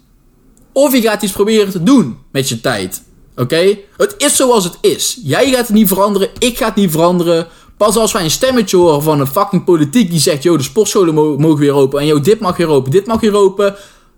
Of 0.72 0.92
je 0.92 1.00
gaat 1.00 1.22
iets 1.22 1.32
proberen 1.32 1.70
te 1.70 1.82
doen 1.82 2.18
met 2.32 2.48
je 2.48 2.60
tijd. 2.60 3.02
Oké? 3.36 3.78
Het 3.96 4.14
is 4.18 4.36
zoals 4.36 4.64
het 4.64 4.78
is. 4.80 5.20
Jij 5.22 5.50
gaat 5.50 5.66
het 5.66 5.76
niet 5.76 5.88
veranderen, 5.88 6.28
ik 6.38 6.58
ga 6.58 6.66
het 6.66 6.74
niet 6.74 6.90
veranderen. 6.90 7.46
Pas 7.76 7.96
als 7.96 8.12
wij 8.12 8.24
een 8.24 8.30
stemmetje 8.30 8.76
horen 8.76 9.02
van 9.02 9.20
een 9.20 9.26
fucking 9.26 9.64
politiek 9.64 10.10
die 10.10 10.20
zegt: 10.20 10.42
Yo, 10.42 10.56
de 10.56 10.62
sportscholen 10.62 11.14
mogen 11.14 11.56
weer 11.56 11.72
open. 11.72 12.00
En 12.00 12.06
yo, 12.06 12.20
dit 12.20 12.40
mag 12.40 12.56
weer 12.56 12.68
open, 12.68 12.90
dit 12.90 13.06
mag 13.06 13.20
weer 13.20 13.34
open. 13.34 13.76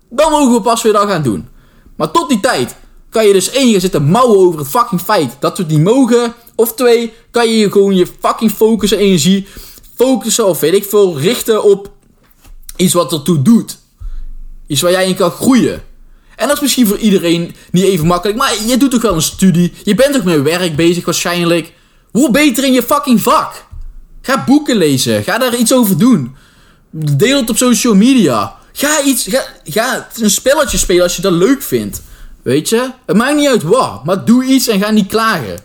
Dan 0.09 0.31
mogen 0.31 0.53
we 0.53 0.61
pas 0.61 0.81
weer 0.81 0.93
dat 0.93 1.07
gaan 1.07 1.23
doen. 1.23 1.47
Maar 1.95 2.11
tot 2.11 2.29
die 2.29 2.39
tijd 2.39 2.75
kan 3.09 3.27
je 3.27 3.33
dus 3.33 3.49
één, 3.49 3.69
je 3.69 3.79
zitten 3.79 4.03
mouwen 4.03 4.37
over 4.37 4.59
het 4.59 4.67
fucking 4.67 5.01
feit 5.01 5.37
dat 5.39 5.57
we 5.57 5.63
het 5.63 5.71
niet 5.71 5.83
mogen. 5.83 6.33
Of 6.55 6.73
twee, 6.73 7.13
kan 7.31 7.49
je 7.49 7.71
gewoon 7.71 7.95
je 7.95 8.07
fucking 8.19 8.51
focus 8.51 8.91
en 8.91 8.97
energie 8.97 9.47
focussen 9.95 10.47
of 10.47 10.59
weet 10.59 10.73
ik 10.73 10.83
veel, 10.83 11.19
richten 11.19 11.63
op 11.63 11.91
iets 12.75 12.93
wat 12.93 13.13
ertoe 13.13 13.41
doet. 13.41 13.77
Iets 14.67 14.81
waar 14.81 14.91
jij 14.91 15.07
in 15.07 15.15
kan 15.15 15.31
groeien. 15.31 15.83
En 16.39 16.47
dat 16.47 16.55
is 16.55 16.61
misschien 16.61 16.87
voor 16.87 16.97
iedereen 16.97 17.55
niet 17.71 17.83
even 17.83 18.07
makkelijk. 18.07 18.37
Maar 18.37 18.53
je 18.65 18.77
doet 18.77 18.91
toch 18.91 19.01
wel 19.01 19.15
een 19.15 19.21
studie. 19.21 19.73
Je 19.83 19.95
bent 19.95 20.13
toch 20.13 20.23
met 20.23 20.41
werk 20.41 20.75
bezig 20.75 21.05
waarschijnlijk. 21.05 21.73
Word 22.11 22.31
beter 22.31 22.63
in 22.63 22.73
je 22.73 22.83
fucking 22.83 23.21
vak. 23.21 23.65
Ga 24.21 24.43
boeken 24.45 24.75
lezen. 24.75 25.23
Ga 25.23 25.37
daar 25.37 25.55
iets 25.55 25.73
over 25.73 25.97
doen. 25.97 26.35
Deel 26.91 27.37
het 27.37 27.49
op 27.49 27.57
social 27.57 27.95
media. 27.95 28.55
Ga 28.73 29.03
iets. 29.03 29.27
Ga, 29.27 29.43
ga 29.63 30.07
een 30.15 30.29
spelletje 30.29 30.77
spelen 30.77 31.03
als 31.03 31.15
je 31.15 31.21
dat 31.21 31.31
leuk 31.31 31.61
vindt. 31.61 32.01
Weet 32.41 32.69
je? 32.69 32.91
Het 33.05 33.15
maakt 33.15 33.35
niet 33.35 33.47
uit 33.47 33.63
wat. 33.63 34.03
Maar 34.05 34.25
doe 34.25 34.43
iets 34.43 34.67
en 34.67 34.79
ga 34.79 34.89
niet 34.89 35.07
klagen. 35.07 35.59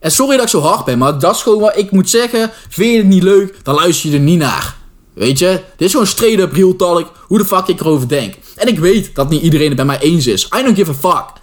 En 0.00 0.10
sorry 0.10 0.36
dat 0.36 0.44
ik 0.44 0.50
zo 0.50 0.60
hard 0.60 0.84
ben, 0.84 0.98
maar 0.98 1.18
dat 1.18 1.34
is 1.34 1.42
gewoon 1.42 1.60
wat 1.60 1.76
ik 1.76 1.90
moet 1.90 2.10
zeggen. 2.10 2.50
Vind 2.68 2.92
je 2.92 2.98
het 2.98 3.06
niet 3.06 3.22
leuk, 3.22 3.54
dan 3.62 3.74
luister 3.74 4.10
je 4.10 4.16
er 4.16 4.22
niet 4.22 4.38
naar. 4.38 4.76
Weet 5.14 5.38
je? 5.38 5.60
Dit 5.76 5.86
is 5.86 5.90
gewoon 5.90 6.06
straight 6.06 6.40
up 6.40 6.52
real 6.52 6.76
talk. 6.76 7.12
Hoe 7.26 7.38
de 7.38 7.44
fuck 7.44 7.66
ik 7.66 7.80
erover 7.80 8.08
denk. 8.08 8.34
En 8.56 8.68
ik 8.68 8.78
weet 8.78 9.14
dat 9.14 9.30
niet 9.30 9.42
iedereen 9.42 9.66
het 9.66 9.76
bij 9.76 9.84
mij 9.84 9.98
eens 9.98 10.26
is. 10.26 10.48
I 10.58 10.62
don't 10.62 10.76
give 10.76 10.90
a 10.90 10.94
fuck. 10.94 11.38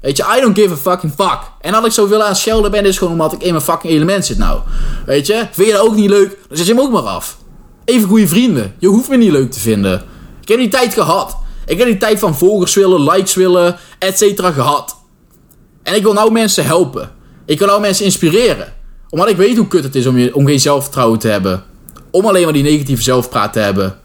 Weet 0.00 0.16
je, 0.16 0.24
I 0.36 0.40
don't 0.40 0.58
give 0.58 0.72
a 0.72 0.76
fucking 0.76 1.12
fuck. 1.16 1.38
En 1.60 1.72
dat 1.72 1.86
ik 1.86 1.92
zo 1.92 2.08
wil 2.08 2.22
aan 2.22 2.36
schelden 2.36 2.70
ben, 2.70 2.84
is 2.84 2.98
gewoon 2.98 3.12
omdat 3.12 3.32
ik 3.32 3.42
in 3.42 3.52
mijn 3.52 3.64
fucking 3.64 3.92
element 3.92 4.26
zit 4.26 4.38
nou. 4.38 4.60
Weet 5.06 5.26
je, 5.26 5.46
vind 5.52 5.66
je 5.66 5.72
dat 5.72 5.82
ook 5.82 5.94
niet 5.94 6.10
leuk, 6.10 6.38
dan 6.48 6.56
zet 6.56 6.66
je 6.66 6.72
hem 6.72 6.82
ook 6.82 6.92
maar 6.92 7.02
af. 7.02 7.38
Even 7.84 8.08
goede 8.08 8.28
vrienden. 8.28 8.74
Je 8.78 8.86
hoeft 8.86 9.08
me 9.08 9.16
niet 9.16 9.30
leuk 9.30 9.50
te 9.50 9.60
vinden. 9.60 10.02
Ik 10.40 10.48
heb 10.48 10.58
die 10.58 10.68
tijd 10.68 10.94
gehad. 10.94 11.36
Ik 11.66 11.78
heb 11.78 11.86
die 11.86 11.96
tijd 11.96 12.18
van 12.18 12.36
volgers 12.36 12.74
willen, 12.74 13.02
likes 13.10 13.34
willen, 13.34 13.76
et 13.98 14.18
cetera 14.18 14.50
gehad. 14.50 14.96
En 15.82 15.94
ik 15.94 16.02
wil 16.02 16.12
nou 16.12 16.32
mensen 16.32 16.64
helpen. 16.64 17.12
Ik 17.46 17.58
wil 17.58 17.68
nou 17.68 17.80
mensen 17.80 18.04
inspireren. 18.04 18.72
Omdat 19.10 19.28
ik 19.28 19.36
weet 19.36 19.56
hoe 19.56 19.68
kut 19.68 19.84
het 19.84 19.94
is 19.94 20.06
om, 20.06 20.18
je, 20.18 20.34
om 20.34 20.46
geen 20.46 20.60
zelfvertrouwen 20.60 21.18
te 21.18 21.28
hebben. 21.28 21.64
Om 22.14 22.26
alleen 22.26 22.44
maar 22.44 22.52
die 22.52 22.62
negatieve 22.62 23.02
zelfpraat 23.02 23.52
te 23.52 23.58
hebben. 23.58 23.98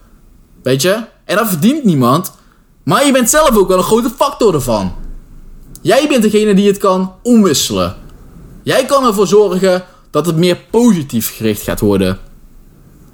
Weet 0.63 0.81
je? 0.81 1.03
En 1.25 1.35
dat 1.35 1.47
verdient 1.47 1.83
niemand. 1.83 2.31
Maar 2.83 3.05
je 3.05 3.11
bent 3.11 3.29
zelf 3.29 3.57
ook 3.57 3.67
wel 3.67 3.77
een 3.77 3.83
grote 3.83 4.09
factor 4.09 4.53
ervan. 4.53 4.95
Jij 5.81 6.07
bent 6.07 6.21
degene 6.21 6.53
die 6.53 6.67
het 6.67 6.77
kan 6.77 7.13
omwisselen. 7.23 7.95
Jij 8.63 8.85
kan 8.85 9.05
ervoor 9.05 9.27
zorgen 9.27 9.83
dat 10.11 10.25
het 10.25 10.35
meer 10.35 10.57
positief 10.69 11.35
gericht 11.35 11.61
gaat 11.61 11.79
worden. 11.79 12.19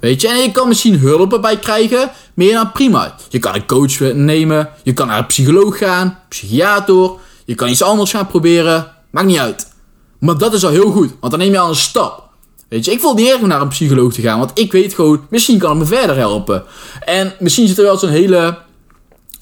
Weet 0.00 0.20
je, 0.20 0.28
en 0.28 0.36
je 0.36 0.50
kan 0.50 0.68
misschien 0.68 0.98
hulp 0.98 1.32
erbij 1.32 1.58
krijgen, 1.58 2.10
meer 2.34 2.52
dan 2.52 2.72
prima. 2.72 3.14
Je 3.28 3.38
kan 3.38 3.54
een 3.54 3.66
coach 3.66 4.00
nemen, 4.14 4.70
je 4.82 4.92
kan 4.92 5.06
naar 5.06 5.18
een 5.18 5.26
psycholoog 5.26 5.78
gaan, 5.78 6.18
psychiater, 6.28 7.10
je 7.44 7.54
kan 7.54 7.68
iets 7.68 7.82
anders 7.82 8.10
gaan 8.10 8.26
proberen, 8.26 8.92
maakt 9.10 9.26
niet 9.26 9.38
uit. 9.38 9.72
Maar 10.18 10.38
dat 10.38 10.52
is 10.52 10.64
al 10.64 10.70
heel 10.70 10.90
goed, 10.90 11.10
want 11.20 11.32
dan 11.32 11.40
neem 11.40 11.52
je 11.52 11.58
al 11.58 11.68
een 11.68 11.76
stap. 11.76 12.25
Weet 12.68 12.84
je, 12.84 12.90
ik 12.90 13.00
voel 13.00 13.14
niet 13.14 13.28
erg 13.28 13.40
om 13.40 13.48
naar 13.48 13.60
een 13.60 13.68
psycholoog 13.68 14.12
te 14.12 14.20
gaan, 14.20 14.38
want 14.38 14.50
ik 14.54 14.72
weet 14.72 14.94
gewoon, 14.94 15.26
misschien 15.30 15.58
kan 15.58 15.70
het 15.70 15.78
me 15.78 15.96
verder 15.96 16.16
helpen. 16.16 16.64
En 17.04 17.34
misschien 17.38 17.68
zit 17.68 17.78
er 17.78 17.84
wel 17.84 17.98
zo'n 17.98 18.08
hele 18.08 18.58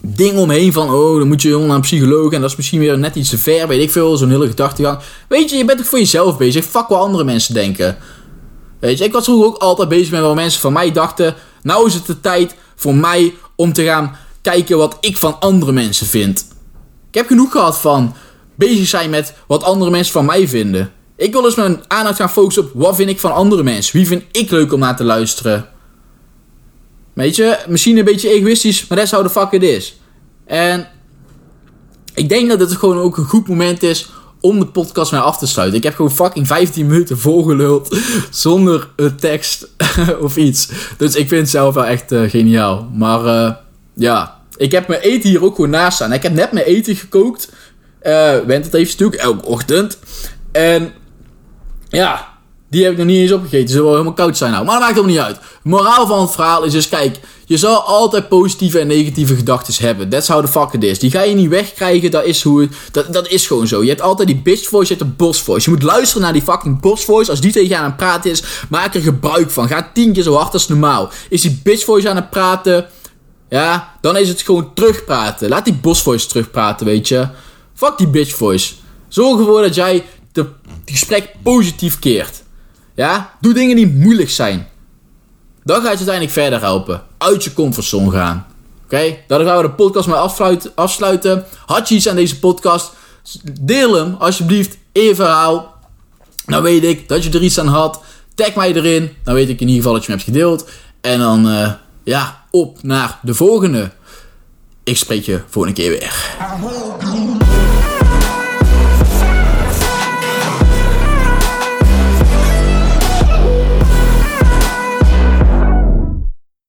ding 0.02 0.38
omheen 0.38 0.72
van, 0.72 0.90
oh, 0.90 1.18
dan 1.18 1.28
moet 1.28 1.42
je 1.42 1.58
naar 1.58 1.74
een 1.74 1.80
psycholoog 1.80 2.32
en 2.32 2.40
dat 2.40 2.50
is 2.50 2.56
misschien 2.56 2.78
weer 2.78 2.98
net 2.98 3.14
iets 3.14 3.30
te 3.30 3.38
ver, 3.38 3.68
weet 3.68 3.82
ik 3.82 3.90
veel, 3.90 4.16
zo'n 4.16 4.30
hele 4.30 4.48
gedachtegang. 4.48 4.98
Weet 5.28 5.50
je, 5.50 5.56
je 5.56 5.64
bent 5.64 5.78
toch 5.78 5.88
voor 5.88 5.98
jezelf 5.98 6.36
bezig, 6.36 6.64
fuck 6.64 6.88
wat 6.88 7.00
andere 7.00 7.24
mensen 7.24 7.54
denken. 7.54 7.96
Weet 8.78 8.98
je, 8.98 9.04
ik 9.04 9.12
was 9.12 9.24
vroeger 9.24 9.46
ook 9.46 9.56
altijd 9.56 9.88
bezig 9.88 10.10
met 10.10 10.20
wat 10.20 10.34
mensen 10.34 10.60
van 10.60 10.72
mij 10.72 10.92
dachten. 10.92 11.34
Nou 11.62 11.86
is 11.86 11.94
het 11.94 12.06
de 12.06 12.20
tijd 12.20 12.54
voor 12.74 12.94
mij 12.94 13.34
om 13.56 13.72
te 13.72 13.84
gaan 13.84 14.16
kijken 14.42 14.78
wat 14.78 14.96
ik 15.00 15.16
van 15.16 15.40
andere 15.40 15.72
mensen 15.72 16.06
vind. 16.06 16.46
Ik 17.08 17.14
heb 17.14 17.26
genoeg 17.26 17.52
gehad 17.52 17.78
van 17.78 18.14
bezig 18.54 18.86
zijn 18.86 19.10
met 19.10 19.34
wat 19.46 19.62
andere 19.62 19.90
mensen 19.90 20.12
van 20.12 20.24
mij 20.24 20.48
vinden. 20.48 20.92
Ik 21.16 21.32
wil 21.32 21.42
dus 21.42 21.54
mijn 21.54 21.82
aandacht 21.86 22.16
gaan 22.16 22.30
focussen 22.30 22.62
op 22.62 22.70
wat 22.74 22.96
vind 22.96 23.10
ik 23.10 23.20
van 23.20 23.32
andere 23.32 23.62
mensen. 23.62 23.96
Wie 23.96 24.06
vind 24.06 24.24
ik 24.30 24.50
leuk 24.50 24.72
om 24.72 24.78
naar 24.78 24.96
te 24.96 25.04
luisteren. 25.04 25.68
Weet 27.12 27.36
je, 27.36 27.58
misschien 27.68 27.98
een 27.98 28.04
beetje 28.04 28.28
egoïstisch, 28.28 28.86
maar 28.86 28.98
is 28.98 29.10
how 29.10 29.22
the 29.22 29.30
fuck 29.30 29.50
it 29.50 29.62
is. 29.62 29.98
En 30.46 30.88
ik 32.14 32.28
denk 32.28 32.48
dat 32.48 32.60
het 32.60 32.72
gewoon 32.72 32.98
ook 32.98 33.16
een 33.16 33.24
goed 33.24 33.48
moment 33.48 33.82
is 33.82 34.10
om 34.40 34.58
de 34.58 34.66
podcast 34.66 35.12
mee 35.12 35.20
af 35.20 35.38
te 35.38 35.46
sluiten. 35.46 35.78
Ik 35.78 35.84
heb 35.84 35.94
gewoon 35.94 36.10
fucking 36.10 36.46
15 36.46 36.86
minuten 36.86 37.18
volgeluld 37.18 37.96
zonder 38.30 38.88
een 38.96 39.16
tekst 39.16 39.68
of 40.20 40.36
iets. 40.36 40.68
Dus 40.96 41.14
ik 41.14 41.28
vind 41.28 41.40
het 41.40 41.50
zelf 41.50 41.74
wel 41.74 41.84
echt 41.84 42.12
uh, 42.12 42.30
geniaal. 42.30 42.90
Maar 42.92 43.24
uh, 43.24 43.54
ja, 43.94 44.40
ik 44.56 44.72
heb 44.72 44.88
mijn 44.88 45.00
eten 45.00 45.28
hier 45.28 45.44
ook 45.44 45.54
gewoon 45.54 45.70
naast 45.70 45.96
staan. 45.96 46.12
Ik 46.12 46.22
heb 46.22 46.32
net 46.32 46.52
mijn 46.52 46.66
eten 46.66 46.96
gekookt. 46.96 47.52
Uh, 48.02 48.38
went 48.38 48.64
het 48.64 48.74
even 48.74 48.90
natuurlijk, 48.90 49.22
elke 49.22 49.46
ochtend. 49.46 49.98
En 50.52 50.92
ja, 51.94 52.34
die 52.74 52.82
heb 52.82 52.92
ik 52.92 52.98
nog 52.98 53.06
niet 53.06 53.20
eens 53.20 53.32
opgegeten. 53.32 53.68
Ze 53.68 53.82
wel 53.82 53.90
helemaal 53.90 54.12
koud 54.12 54.36
zijn 54.36 54.52
nou. 54.52 54.64
Maar 54.64 54.74
dat 54.74 54.82
maakt 54.82 54.94
helemaal 54.94 55.16
niet 55.16 55.24
uit. 55.24 55.38
moraal 55.62 56.06
van 56.06 56.20
het 56.20 56.30
verhaal 56.30 56.64
is 56.64 56.72
dus, 56.72 56.88
kijk, 56.88 57.20
je 57.46 57.56
zal 57.56 57.82
altijd 57.82 58.28
positieve 58.28 58.78
en 58.78 58.86
negatieve 58.86 59.34
gedachten 59.34 59.86
hebben. 59.86 60.08
That's 60.08 60.28
how 60.28 60.44
the 60.44 60.50
fuck 60.50 60.72
it 60.72 60.84
is. 60.84 60.98
Die 60.98 61.10
ga 61.10 61.22
je 61.22 61.34
niet 61.34 61.48
wegkrijgen. 61.48 62.10
Dat 62.10 62.24
is, 62.24 62.42
hoe, 62.42 62.68
dat, 62.92 63.12
dat 63.12 63.28
is 63.28 63.46
gewoon 63.46 63.66
zo. 63.66 63.82
Je 63.82 63.88
hebt 63.88 64.00
altijd 64.00 64.28
die 64.28 64.36
bitch 64.36 64.68
voice, 64.68 64.92
je 64.92 64.98
hebt 64.98 65.10
de 65.10 65.24
boss 65.24 65.40
voice. 65.40 65.70
Je 65.70 65.76
moet 65.76 65.84
luisteren 65.84 66.22
naar 66.22 66.32
die 66.32 66.42
fucking 66.42 66.80
boss 66.80 67.04
voice. 67.04 67.30
Als 67.30 67.40
die 67.40 67.52
tegen 67.52 67.68
je 67.68 67.76
aan 67.76 67.84
het 67.84 67.96
praten 67.96 68.30
is, 68.30 68.42
maak 68.68 68.94
er 68.94 69.00
gebruik 69.00 69.50
van. 69.50 69.68
Ga 69.68 69.90
tien 69.94 70.12
keer 70.12 70.22
zo 70.22 70.34
hard 70.34 70.52
als 70.52 70.68
normaal. 70.68 71.10
Is 71.28 71.42
die 71.42 71.60
bitch 71.62 71.84
voice 71.84 72.08
aan 72.08 72.16
het 72.16 72.30
praten, 72.30 72.86
ja, 73.48 73.94
dan 74.00 74.16
is 74.16 74.28
het 74.28 74.42
gewoon 74.42 74.74
terugpraten. 74.74 75.48
Laat 75.48 75.64
die 75.64 75.74
boss 75.74 76.02
voice 76.02 76.26
terugpraten, 76.26 76.86
weet 76.86 77.08
je. 77.08 77.28
Fuck 77.74 77.98
die 77.98 78.08
bitch 78.08 78.36
voice. 78.36 78.74
Zorg 79.08 79.38
ervoor 79.38 79.62
dat 79.62 79.74
jij 79.74 80.04
het 80.36 80.48
gesprek 80.84 81.34
positief 81.42 81.98
keert. 81.98 82.42
Ja, 82.94 83.36
doe 83.40 83.54
dingen 83.54 83.76
die 83.76 83.86
moeilijk 83.88 84.30
zijn. 84.30 84.68
Dan 85.64 85.76
gaat 85.76 85.82
je 85.82 85.88
uiteindelijk 85.88 86.32
verder 86.32 86.60
helpen. 86.60 87.02
Uit 87.18 87.44
je 87.44 87.52
comfortzone 87.52 88.10
gaan. 88.10 88.46
Oké, 88.84 89.16
dan 89.26 89.44
gaan 89.44 89.56
we 89.56 89.62
de 89.62 89.70
podcast 89.70 90.08
maar 90.08 90.30
afsluiten. 90.74 91.44
Had 91.66 91.88
je 91.88 91.94
iets 91.94 92.08
aan 92.08 92.16
deze 92.16 92.38
podcast? 92.38 92.92
Deel 93.60 93.94
hem 93.94 94.14
alsjeblieft 94.18 94.76
in 94.92 95.02
je 95.02 95.14
verhaal. 95.14 95.74
Dan 96.46 96.62
weet 96.62 96.84
ik 96.84 97.08
dat 97.08 97.24
je 97.24 97.30
er 97.30 97.42
iets 97.42 97.58
aan 97.58 97.66
had. 97.66 98.02
Tag 98.34 98.54
mij 98.54 98.74
erin. 98.74 99.16
Dan 99.22 99.34
weet 99.34 99.48
ik 99.48 99.60
in 99.60 99.68
ieder 99.68 99.76
geval 99.76 99.92
dat 99.92 100.04
je 100.04 100.10
hem 100.10 100.20
hebt 100.20 100.30
gedeeld. 100.30 100.68
En 101.00 101.18
dan, 101.18 101.48
uh, 101.48 101.72
ja, 102.04 102.44
op 102.50 102.82
naar 102.82 103.18
de 103.22 103.34
volgende. 103.34 103.90
Ik 104.84 104.96
spreek 104.96 105.24
je 105.24 105.40
volgende 105.48 105.80
keer 105.80 105.90
weer. 105.90 106.36